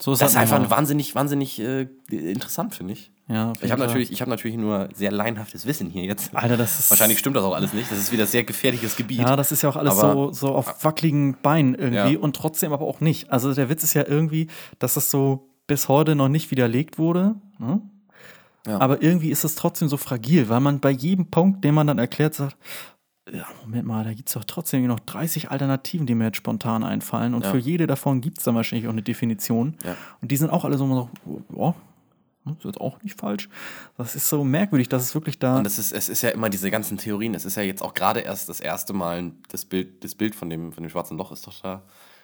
[0.00, 3.12] So das ist halt einfach wahnsinnig, wahnsinnig äh, interessant, finde ich.
[3.28, 6.34] Ja, Ich habe natürlich, ich habe natürlich nur sehr laienhaftes Wissen hier jetzt.
[6.34, 6.90] Alter, das ist.
[6.90, 7.90] Wahrscheinlich stimmt das auch alles nicht.
[7.90, 9.18] Das ist wieder sehr gefährliches Gebiet.
[9.18, 12.18] Ja, das ist ja auch alles Aber- so, so auf wackeligen Beinen irgendwie Ja.
[12.20, 13.30] und trotzdem aber auch nicht.
[13.30, 14.46] Also der Witz ist ja irgendwie,
[14.78, 17.34] dass das so bis heute noch nicht widerlegt wurde.
[17.58, 17.82] Ne?
[18.66, 18.80] Ja.
[18.80, 21.98] Aber irgendwie ist es trotzdem so fragil, weil man bei jedem Punkt, den man dann
[21.98, 22.56] erklärt, sagt,
[23.32, 26.84] ja, Moment mal, da gibt es doch trotzdem noch 30 Alternativen, die mir jetzt spontan
[26.84, 27.34] einfallen.
[27.34, 27.50] Und Ja.
[27.50, 29.76] für jede davon gibt es dann wahrscheinlich auch eine Definition.
[29.84, 29.96] Ja.
[30.20, 31.10] Und die sind auch alle so, so
[31.56, 31.74] ja,
[32.44, 33.48] das ist jetzt auch nicht falsch.
[33.98, 35.58] Das ist so merkwürdig, dass es wirklich da.
[35.58, 37.34] Und es ist, es ist ja immer diese ganzen Theorien.
[37.34, 40.48] Es ist ja jetzt auch gerade erst das erste Mal, das Bild, das Bild von,
[40.48, 41.82] dem, von dem schwarzen Loch ist doch da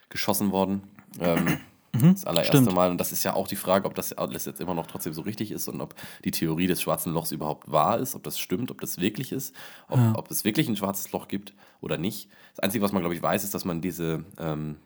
[0.08, 0.82] geschossen worden.
[1.18, 1.58] Ähm,
[1.92, 2.72] das allererste stimmt.
[2.74, 2.90] Mal.
[2.90, 5.20] Und das ist ja auch die Frage, ob das alles jetzt immer noch trotzdem so
[5.22, 8.70] richtig ist und ob die Theorie des schwarzen Lochs überhaupt wahr ist, ob das stimmt,
[8.70, 9.54] ob das wirklich ist,
[9.88, 12.28] ob, ob es wirklich ein schwarzes Loch gibt oder nicht.
[12.50, 14.76] Das Einzige, was man, glaube ich, weiß, ist, dass man diese ähm,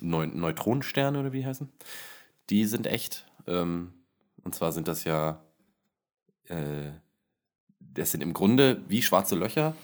[0.00, 1.68] Neu Neutronensterne oder wie die heißen,
[2.50, 3.26] die sind echt.
[3.46, 3.92] Ähm,
[4.44, 5.40] und zwar sind das ja
[6.48, 6.90] äh,
[7.80, 9.74] das sind im Grunde wie schwarze Löcher,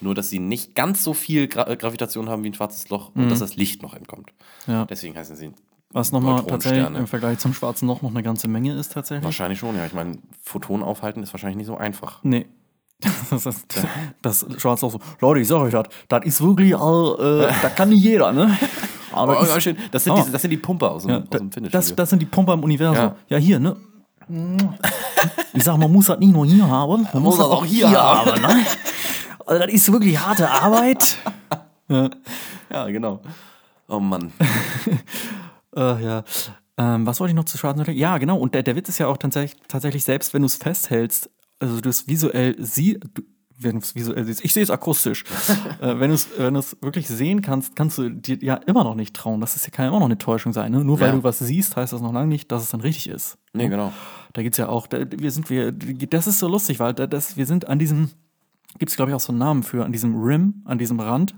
[0.00, 3.24] nur dass sie nicht ganz so viel Gra Gravitation haben wie ein schwarzes Loch und
[3.24, 3.28] Mhm.
[3.30, 4.32] dass das Licht noch entkommt.
[4.66, 5.52] ja, Deswegen heißen sie
[5.90, 9.24] was nochmal tatsächlich im Vergleich zum schwarzen Loch noch eine ganze Menge ist tatsächlich.
[9.24, 9.86] wahrscheinlich schon, ja.
[9.86, 12.20] Ich meine, Photonen aufhalten ist wahrscheinlich nicht so einfach.
[12.22, 12.46] Nee.
[13.30, 13.66] Das, ist,
[14.22, 17.90] das Schwarz auch so, Leute, ich sag euch das, das ist wirklich, äh, das kann
[17.90, 18.56] nicht jeder, ne?
[19.12, 19.76] Aber Oh, ist, schön.
[19.90, 20.16] Das, sind Oh.
[20.16, 21.96] diese, das sind die Pumper aus dem, ja, aus dem das, Fitnessstudio.
[21.96, 22.96] das sind die Pumper im Universum.
[23.04, 23.16] Ja.
[23.28, 23.76] Ja, hier, ne?
[25.52, 28.40] Ich sag, man muss das nicht nur hier haben, man muss das auch hier haben,
[28.40, 28.64] ne?
[29.46, 31.18] Also, das ist wirklich harte Arbeit.
[31.88, 32.08] ja.
[32.72, 33.20] ja, genau.
[33.88, 34.32] Oh Mann.
[35.76, 36.24] Äh, ja.
[36.78, 37.96] Ähm, was wollte ich noch zu schwarzen Löchern?
[37.96, 38.36] Ja, genau.
[38.38, 41.80] Und der, der Witz ist ja auch tatsächlich, tatsächlich selbst, wenn du es festhältst, also
[41.80, 42.98] du es visuell siehst,
[43.58, 45.24] wenn du es visuell siehst, ich sehe es akustisch,
[45.80, 48.94] äh, wenn du es wenn du's wirklich sehen kannst, kannst du dir ja immer noch
[48.94, 49.40] nicht trauen.
[49.40, 50.72] Das ist ja, kann ja immer noch eine Täuschung sein.
[50.72, 50.84] Ne?
[50.84, 51.14] Nur weil Ja.
[51.14, 53.38] du was siehst, heißt das noch lange nicht, dass es dann richtig ist.
[53.54, 53.92] Nee, genau.
[54.34, 57.06] Da gibt es ja auch, da, wir sind wir, das ist so lustig, weil da,
[57.06, 58.10] das, wir sind an diesem,
[58.78, 61.34] gibt es glaube ich auch so einen Namen für, an diesem Rim, an diesem Rand,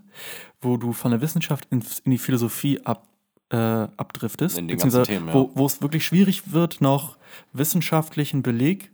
[0.60, 3.06] wo du von der Wissenschaft in, in die Philosophie ab,
[3.50, 4.56] äh, abdriftest.
[4.56, 5.34] Beziehungsweise Themen, ja.
[5.54, 7.16] wo, es wirklich schwierig wird, noch
[7.52, 8.90] wissenschaftlichen Beleg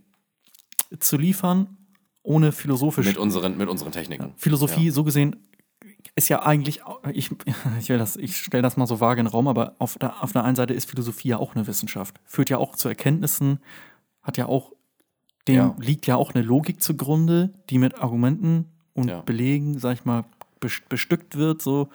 [0.99, 1.77] zu liefern,
[2.23, 4.33] ohne philosophisch Mit unseren, mit unseren Techniken.
[4.37, 5.37] Philosophie so gesehen
[6.17, 6.81] ist ja eigentlich,
[7.13, 7.31] ich,
[7.81, 10.23] ich will das, ich stelle das mal so vage in den Raum, aber auf der,
[10.23, 12.15] auf der einen Seite ist Philosophie ja auch eine Wissenschaft.
[12.25, 13.59] Führt ja auch zu Erkenntnissen,
[14.23, 14.73] hat ja auch,
[15.49, 15.77] dem Ja.
[15.79, 19.21] liegt ja auch eine Logik zugrunde, die mit Argumenten und Ja.
[19.23, 20.25] Belegen, sag ich mal,
[20.61, 21.89] bes- bestückt wird, so.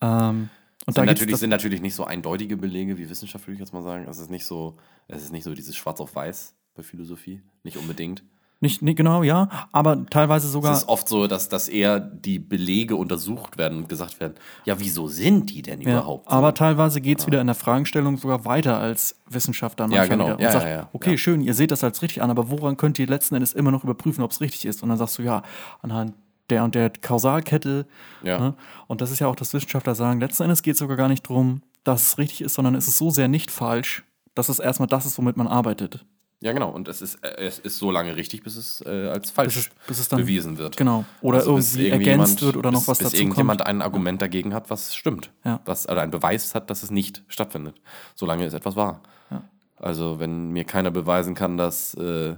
[0.00, 0.28] Ja.
[0.30, 0.50] Ähm,
[0.86, 3.82] und sind, natürlich, sind natürlich nicht so eindeutige Belege wie Wissenschaft, würde ich jetzt mal
[3.82, 4.06] sagen.
[4.08, 4.76] Es ist nicht so,
[5.08, 7.40] es ist nicht so dieses Schwarz auf Weiß bei Philosophie.
[7.62, 8.22] Nicht unbedingt.
[8.60, 10.72] Nicht, nee, genau, ja, aber teilweise sogar.
[10.72, 14.78] Es ist oft so, dass, dass eher die Belege untersucht werden und gesagt werden, ja,
[14.78, 16.26] wieso sind die denn Ja, überhaupt?
[16.26, 16.30] so?
[16.30, 19.86] aber teilweise geht es wieder in der Fragestellung sogar weiter als Wissenschaftler.
[19.86, 20.24] Ja, manchmal genau.
[20.26, 20.88] wieder Und Ja, sagt, ja, ja.
[20.92, 21.16] okay, Ja.
[21.18, 23.82] schön, ihr seht das als richtig an, aber woran könnt ihr letzten Endes immer noch
[23.82, 24.80] überprüfen, ob es richtig ist?
[24.84, 25.42] Und dann sagst du, ja,
[25.80, 26.14] anhand
[26.50, 27.86] der und der Kausalkette.
[28.22, 28.38] Ja.
[28.38, 28.54] Ne?
[28.86, 31.28] Und das ist ja auch, dass Wissenschaftler sagen, letzten Endes geht es sogar gar nicht
[31.28, 34.02] darum, dass es richtig ist, sondern es ist so sehr nicht falsch,
[34.34, 36.04] dass es erstmal das ist, womit man arbeitet.
[36.40, 36.70] Ja, genau.
[36.70, 39.66] Und es ist, äh, es ist so lange richtig, bis es äh, als falsch Bis
[39.66, 40.76] es- bis es dann- bewiesen wird.
[40.76, 41.04] Genau.
[41.20, 43.68] Oder Also irgendwie ergänzt wird oder noch bis, was bis dazu irgendjemand kommt.
[43.68, 45.30] ein Argument dagegen hat, was stimmt.
[45.44, 45.60] Ja.
[45.66, 47.80] Was, oder einen Beweis hat, dass es nicht stattfindet.
[48.16, 49.02] Solange es etwas war.
[49.30, 49.44] Ja.
[49.78, 52.34] Also, wenn mir keiner beweisen kann, dass, äh,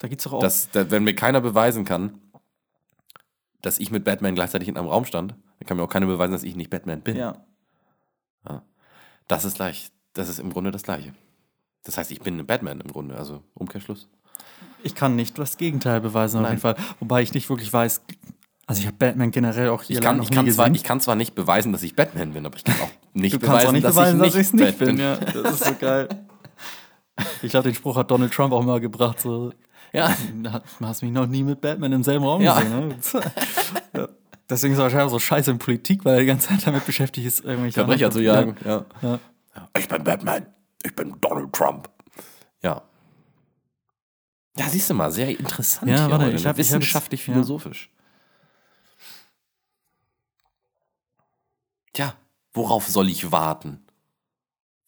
[0.00, 0.40] Da geht es doch auch.
[0.40, 2.18] dass da, wenn mir keiner beweisen kann,
[3.62, 6.32] dass ich mit Batman gleichzeitig in einem Raum stand, dann kann mir auch keiner beweisen,
[6.32, 7.16] dass ich nicht Batman bin.
[7.16, 7.42] ja.
[9.28, 11.14] Das ist gleich, das ist im Grunde das Gleiche.
[11.84, 14.08] Das heißt, ich bin Batman im Grunde, also Umkehrschluss.
[14.82, 16.52] Ich kann nicht das Gegenteil beweisen, auf Nein.
[16.52, 16.74] jeden Fall.
[17.00, 18.02] Wobei ich nicht wirklich weiß.
[18.66, 20.74] Also, ich habe Batman generell auch hier Ich kann, ich, kann zwar, gesehen.
[20.74, 23.38] ich kann zwar nicht beweisen, dass ich Batman bin, aber ich kann auch nicht Du
[23.38, 24.96] beweisen, auch nicht dass, beweisen, ich dass ich es nicht bin.
[24.96, 26.08] Batman Ja, das ist so geil.
[27.42, 29.20] Ich glaube, den Spruch hat Donald Trump auch mal gebracht.
[29.20, 29.52] So,
[29.92, 30.16] Ja.
[30.42, 32.58] du hast mich noch nie mit Batman im selben Raum Ja.
[32.60, 32.88] gesehen.
[33.92, 34.08] Ne?
[34.50, 36.84] Deswegen ist er wahrscheinlich auch so scheiße in Politik, weil er die ganze Zeit damit
[36.86, 38.56] beschäftigt ist, irgendwelche Verbrecher zu jagen.
[38.64, 38.84] Ja.
[39.02, 39.18] Ja.
[39.78, 40.46] Ich bin Batman.
[40.82, 41.88] Ich bin Donald Trump.
[42.62, 42.82] Ja.
[44.56, 45.90] Ja, siehst du mal, sehr interessant.
[45.90, 46.48] Ja, hier warte, heute, ich ne?
[46.50, 47.32] hab- ich hab jetzt- Wissenschaftlich, ja.
[47.32, 47.90] philosophisch.
[51.92, 52.14] Tja,
[52.52, 53.82] worauf soll ich warten?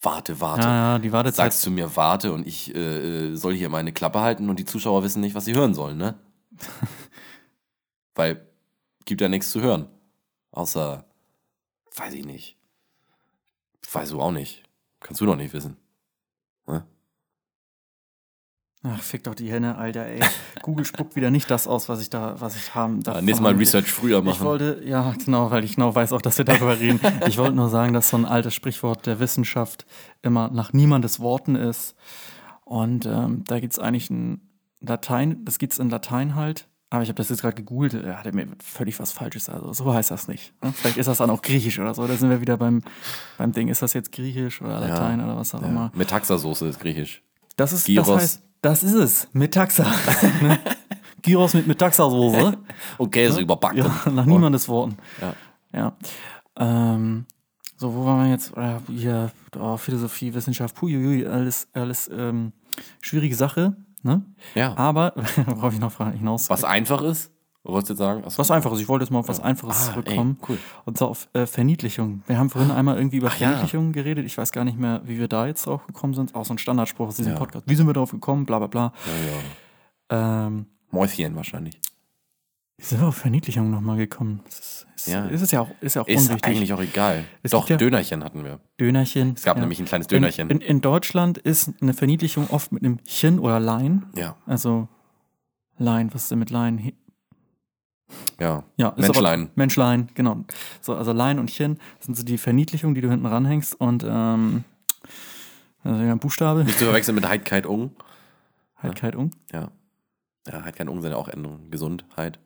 [0.05, 0.66] Warte, warte.
[0.66, 1.52] Ja, die Wartezeit.
[1.52, 4.64] Sagst du mir, warte und ich äh, äh, soll hier meine Klappe halten und die
[4.64, 6.18] Zuschauer wissen nicht, was sie hören sollen, ne?
[8.14, 8.46] Weil
[9.05, 9.88] gibt ja nichts zu hören.
[10.50, 11.05] Außer,
[11.96, 12.59] weiß ich nicht.
[13.92, 14.62] Weißt du auch nicht.
[15.00, 15.76] Kannst du doch nicht wissen.
[16.66, 16.86] Ne?
[18.87, 20.20] Ach, fick doch die Henne, Alter, ey.
[20.62, 23.22] Google spuckt wieder nicht das aus, was ich da, was ich haben Ja, darf.
[23.22, 24.45] nächstes Mal Research früher Ich machen.
[24.45, 27.01] wollte, ja, genau, weil ich genau weiß auch, dass wir darüber reden.
[27.26, 29.87] Ich wollte nur sagen, dass so ein altes Sprichwort der Wissenschaft
[30.20, 31.95] immer nach niemandes Worten ist.
[32.64, 34.43] Und ähm, da gibt es eigentlich ein
[34.80, 36.68] Latein, das gibt es in Latein halt.
[36.91, 39.49] Aber ich habe das jetzt gerade gegoogelt, ja, hat er mir völlig was Falsches.
[39.49, 40.53] Also so heißt das nicht.
[40.62, 40.72] Ne?
[40.72, 42.07] Vielleicht ist das dann auch Griechisch oder so.
[42.07, 42.82] Da sind wir wieder beim,
[43.39, 43.68] beim Ding.
[43.68, 45.68] Ist das jetzt Griechisch oder Latein oder was auch ja.
[45.68, 45.91] immer?
[45.95, 47.22] Metaxasoße ist griechisch.
[47.57, 48.07] Das ist, Gyros.
[48.07, 49.29] das heißt, das ist es.
[49.33, 49.85] Metaxa.
[50.43, 50.59] Ne?
[51.23, 52.57] Gyros mit Metaxa-Soße.
[52.99, 53.79] Und Käse überbacken.
[53.79, 54.99] Ja, nach niemandes Worten.
[55.21, 55.35] Ja.
[55.73, 55.97] Ja.
[56.57, 57.27] Ähm,
[57.77, 58.57] so, wo waren wir jetzt?
[58.57, 62.53] Äh, hier, oh, Philosophie, Wissenschaft, puiuiui, alles, alles ähm,
[63.01, 63.77] schwierige Sache.
[64.03, 64.23] Ne?
[64.55, 64.77] Ja.
[64.77, 65.15] Aber,
[65.47, 66.51] worauf ich noch hinaus?
[66.51, 67.33] Was einfach ist?
[67.67, 68.25] Wolltest jetzt sagen?
[68.25, 68.39] Achso.
[68.39, 68.79] was Einfaches.
[68.81, 70.39] Ich wollte jetzt mal auf was Einfaches Ah, ey, zurückkommen.
[70.49, 70.59] cool.
[70.85, 72.23] Und zwar auf äh, Verniedlichung.
[72.27, 73.49] Wir haben vorhin einmal irgendwie über Ach ja.
[73.49, 74.27] Verniedlichung geredet.
[74.27, 76.35] Ich weiß gar nicht mehr, wie wir da jetzt drauf gekommen sind.
[76.35, 77.39] Auch so ein Standardspruch aus diesem Ja.
[77.39, 77.67] Podcast.
[77.67, 78.45] Wie sind wir drauf gekommen?
[78.45, 78.93] Bla bla bla.
[80.11, 80.47] Ja, ja.
[80.47, 81.81] Ähm, Mäuschen wahrscheinlich.
[82.77, 84.41] wie sind wir auf Verniedlichung nochmal gekommen?
[84.45, 85.25] Das ist, ist, Ja.
[85.27, 86.45] ist es ja auch, ist ja auch Ist unwichtig.
[86.57, 87.25] eigentlich auch egal.
[87.43, 88.61] Es Doch, ja- Dönerchen hatten wir.
[88.79, 89.33] Dönerchen.
[89.37, 89.62] Es gab ja.
[89.62, 90.51] nämlich ein kleines Dönerchen.
[90.51, 94.05] In, in, in Deutschland ist eine Verniedlichung oft mit einem Chen oder Lein.
[94.17, 94.87] ja, Also
[95.79, 96.93] Lein, was ist denn mit Lein?
[98.41, 98.65] Ja.
[98.77, 99.51] Ja, ist Menschlein.
[99.55, 100.45] Menschlein, genau.
[100.81, 104.65] So, also Lein und Chen sind so die Verniedlichungen, die du hinten ranhängst und ähm,
[105.85, 107.93] also ja, Buchstabe, Nicht zu verwechseln mit Heidkeit Ung.
[108.79, 109.31] halt kein Ung.
[109.53, 109.69] Ja.
[110.47, 111.71] Ja, Heidkeit Ung sind ja auch Endungen.
[111.71, 112.39] Gesundheit.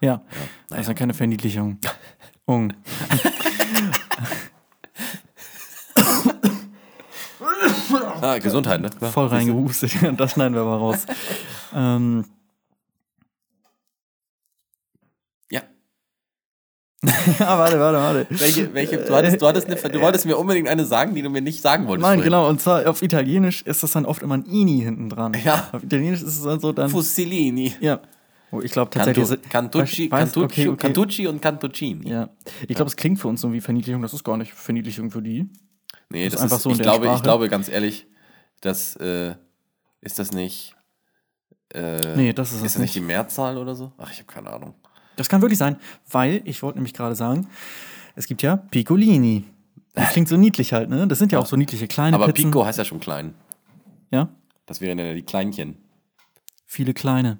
[0.00, 0.20] Ja, Ja.
[0.68, 1.78] das ist ja keine Verniedlichung.
[2.44, 2.72] Ung.
[8.20, 8.90] Ah, Gesundheit, ne?
[8.90, 9.12] Klar.
[9.12, 9.92] Voll reingehustet.
[10.16, 11.06] Das schneiden wir mal raus.
[11.74, 12.24] ähm,
[15.50, 15.62] Ja.
[17.04, 18.26] Ja, warte, warte, warte.
[18.30, 21.30] Welche, welche, du, hattest, du, hattest eine, du wolltest mir unbedingt eine sagen, die du
[21.30, 22.08] mir nicht sagen wolltest.
[22.08, 22.48] Nein, genau.
[22.48, 25.36] Und zwar auf Italienisch ist das dann oft immer ein Ini hinten dran.
[25.44, 25.68] Ja.
[25.72, 26.90] Auf Italienisch ist es dann so dann.
[26.90, 27.74] Fusilini.
[27.80, 28.00] Ja.
[28.50, 29.28] Oh, ich glaube tatsächlich.
[29.48, 30.76] Cantu, Cantucci, Cantucci, okay, okay.
[30.86, 32.10] Cantucci und Cantuccini.
[32.10, 32.30] Ja.
[32.66, 34.02] Ich glaube, es klingt für uns so wie Verniedlichung.
[34.02, 35.48] Das ist gar nicht Verniedlichung für die.
[36.10, 38.06] Nee, ist das einfach ist, so in ich glaube, ich glaube ganz ehrlich,
[38.60, 39.34] das äh,
[40.00, 40.74] ist das nicht.
[41.74, 42.94] Äh, Nee, das ist Ist das nicht nicht.
[42.96, 43.92] die Mehrzahl oder so?
[43.98, 44.74] Ach, ich habe keine Ahnung.
[45.18, 45.76] Das kann wirklich sein,
[46.10, 47.48] weil ich wollte nämlich gerade sagen,
[48.14, 49.44] es gibt ja Piccolini.
[49.94, 51.08] Das klingt so niedlich halt, ne?
[51.08, 52.50] Das sind ja auch so niedliche kleine Aber Pizzen.
[52.50, 53.34] Pico heißt ja schon klein.
[54.12, 54.28] Ja?
[54.66, 55.76] Das wären ja die Kleinchen.
[56.66, 57.38] Viele kleine.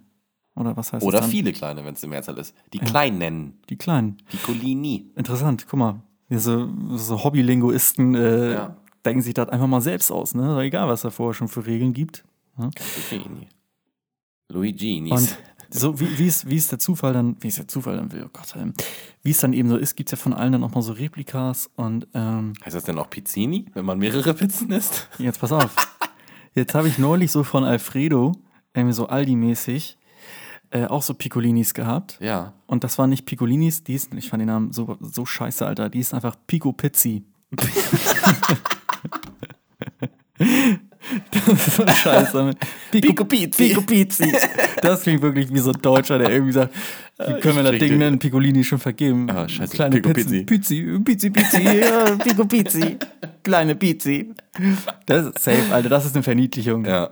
[0.56, 1.30] Oder was heißt Oder das dann?
[1.30, 2.52] viele kleine, wenn es die Mehrzahl ist.
[2.72, 3.60] Die Kleinen.
[3.68, 4.16] Die kleinen.
[4.28, 5.12] Piccolini.
[5.14, 6.02] Interessant, guck mal.
[6.30, 8.76] Diese so Hobbylinguisten äh, Ja.
[9.04, 10.60] denken sich das einfach mal selbst aus, ne?
[10.62, 12.24] Egal, was da vorher schon für Regeln gibt.
[12.56, 13.46] Cantuccini.
[14.48, 15.12] Luiginis.
[15.12, 15.38] Und
[15.70, 18.24] so wie, wie, es, wie es der Zufall dann, wie es der Zufall dann will,
[18.26, 18.74] oh Gott, ähm,
[19.22, 20.92] wie es dann eben so ist, gibt es ja von allen dann auch mal so
[20.92, 25.08] Replikas und ähm, heißt das denn auch Pizzini, wenn man mehrere Pizzen isst?
[25.18, 25.98] jetzt pass auf.
[26.54, 28.32] Jetzt habe ich neulich so von Alfredo
[28.74, 29.96] irgendwie so Aldi-mäßig,
[30.70, 32.18] äh, auch so Piccolinis gehabt.
[32.20, 32.54] Ja.
[32.66, 35.88] Und das waren nicht Piccolinis, die hießen, ich fand den Namen so, so scheiße, Alter,
[35.88, 37.24] die hießen einfach Pico Pizzi.
[41.30, 42.50] das ist so scheiße.
[42.90, 43.68] Pico, Pizzi.
[43.68, 44.32] Pico Pizzi.
[44.82, 46.74] Das klingt wirklich wie so ein Deutscher, der irgendwie sagt,
[47.18, 48.18] wie können wir das Ding nennen?
[48.18, 49.28] Piccolini schon vergeben.
[49.30, 50.46] Ah, scheiße, Kleine Pico Pizzen.
[50.46, 52.96] Pizzi, Pizzi, Pizzi, ja, Pico Pizzi.
[53.42, 54.32] Kleine Pizzi.
[55.06, 56.84] Das ist safe, Alter, das ist eine Verniedlichung.
[56.84, 57.10] Ja.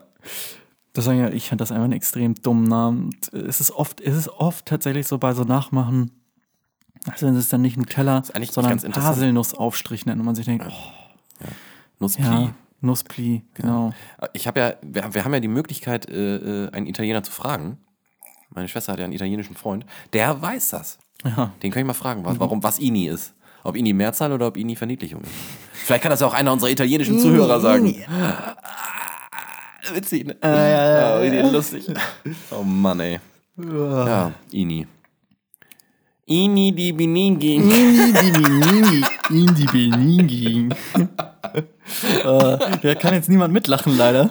[0.92, 3.10] Das ja, ich fand das einfach einen extrem dummen Namen.
[3.32, 6.10] Es ist oft, es ist oft tatsächlich so bei so Nachmachen,
[7.10, 8.80] also es ist dann nicht Nutella, sondern.
[8.94, 11.46] Haselnussaufstrich nennen und man sich denkt, oh,
[12.00, 12.24] Nusspli.
[12.24, 12.54] ja,
[12.86, 13.92] Nusspli, genau.
[14.32, 17.78] Ich habe ja, wir, wir haben ja die Möglichkeit, äh, äh, einen Italiener zu fragen.
[18.50, 19.84] Meine Schwester hat ja einen italienischen Freund.
[20.12, 20.98] Der weiß das.
[21.24, 21.52] Ja.
[21.62, 23.34] Den kann ich mal fragen, was, warum, was Ini ist.
[23.64, 25.32] Ob Ini Mehrzahl oder ob Ini Verniedlichung ist.
[25.72, 27.94] Vielleicht kann das ja auch einer unserer italienischen Zuhörer sagen.
[29.92, 30.36] Witzig, ne?
[30.42, 31.86] ja, ja, lustig.
[32.50, 33.20] Oh Mann, ey.
[33.56, 34.86] Ja, Ini.
[36.26, 37.56] Ini di Biningi.
[39.30, 40.68] In die Beningi.
[42.24, 44.30] äh, da kann jetzt niemand mitlachen, leider.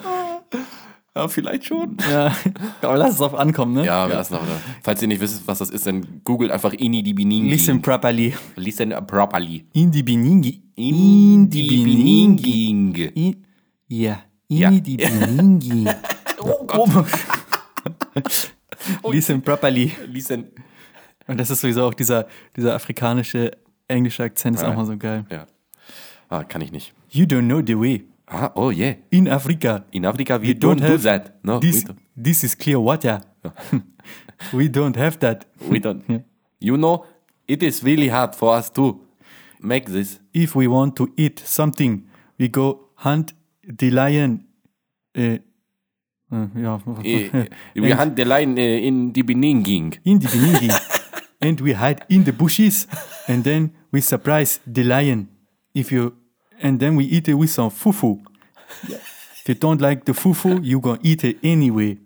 [1.16, 1.98] Ja, vielleicht schon.
[2.12, 2.36] Ja,
[2.82, 3.86] aber lass es auf ankommen, ne?
[3.86, 4.52] Ja, wir lassen aber da.
[4.84, 7.50] Falls ihr nicht wisst, was das ist, dann googelt einfach Ini di Biningi.
[7.50, 8.34] Listen properly.
[8.58, 9.66] Listen properly.
[9.74, 10.62] In die Beningi.
[10.76, 11.50] In
[13.88, 14.18] ja,
[14.50, 14.72] in Ja.
[14.72, 15.86] die Beningi.
[16.38, 16.90] Oh Gott.
[19.10, 19.94] Listen properly.
[20.08, 20.46] Listen.
[21.28, 23.52] Und das ist sowieso auch dieser, dieser afrikanische,
[23.88, 24.72] englische Akzent, ist Ja.
[24.72, 25.26] auch mal so geil.
[25.32, 25.48] Ja.
[26.30, 26.94] Ah, kann ich nicht.
[27.10, 28.06] You don't know the way.
[28.28, 28.96] Ah, oh yeah.
[29.12, 31.44] In Africa, In Africa, we we don't, don't do have that.
[31.44, 32.00] No, this, we don't.
[32.16, 33.22] this is clear water.
[34.54, 35.46] we don't have that.
[35.70, 36.04] We don't.
[36.60, 37.06] You know,
[37.48, 39.00] it is really hard for us to
[39.62, 40.20] make this.
[40.34, 42.08] If we want to eat something,
[42.40, 44.46] we go hunt the lion.
[45.14, 45.40] Äh,
[46.32, 46.82] äh, ja.
[47.04, 47.30] Eh,
[47.76, 50.00] we hunt the lion eh, in the Beninging.
[50.04, 50.72] in the Beningi.
[51.42, 52.88] and we hide in the bushes.
[53.28, 55.30] And then we surprise the lion.
[55.76, 56.12] If you
[56.62, 58.20] and then we eat it with some fufu.
[58.88, 61.98] If you don't like the fufu, you gonna eat it anyway.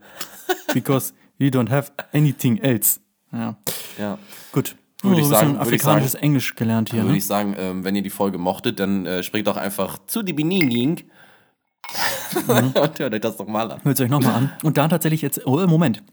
[0.73, 2.99] Because you don't have anything else.
[3.31, 3.57] Ja.
[3.97, 4.17] Ja.
[4.51, 4.75] Gut.
[5.01, 7.01] Würde ich ein bisschen sagen- ich afrikanisches sagen- Englisch gelernt hier.
[7.03, 7.17] Würde Ne?
[7.17, 10.33] ich sagen, ähm, wenn ihr die Folge mochtet, dann äh, spricht doch einfach zu die
[10.33, 11.03] Beninging.
[12.47, 13.83] Und hört euch das doch mal an.
[13.83, 14.51] Hört es euch nochmal an.
[14.63, 16.03] Und da tatsächlich jetzt, oh, Moment.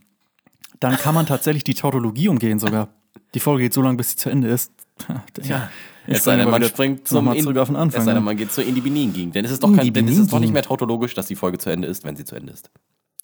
[0.78, 2.88] Dann kann man tatsächlich die Tautologie umgehen sogar.
[3.34, 4.70] Die Folge geht so lange, bis sie zu Ende ist.
[5.42, 5.70] Ja.
[6.06, 8.24] Es sei denn, man springt zum zurück auf den Anfang, Es sei denn, ja.
[8.24, 9.32] man geht zur in die Beninging.
[9.32, 11.36] Denn es ist doch, In kein, denn es ist doch nicht mehr tautologisch, dass die
[11.36, 12.70] Folge zu Ende ist, wenn sie zu Ende ist.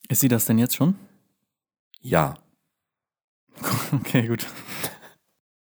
[0.08, 0.94] Ist sie das denn jetzt schon?
[2.00, 2.34] Ja.
[3.92, 4.46] Okay, gut.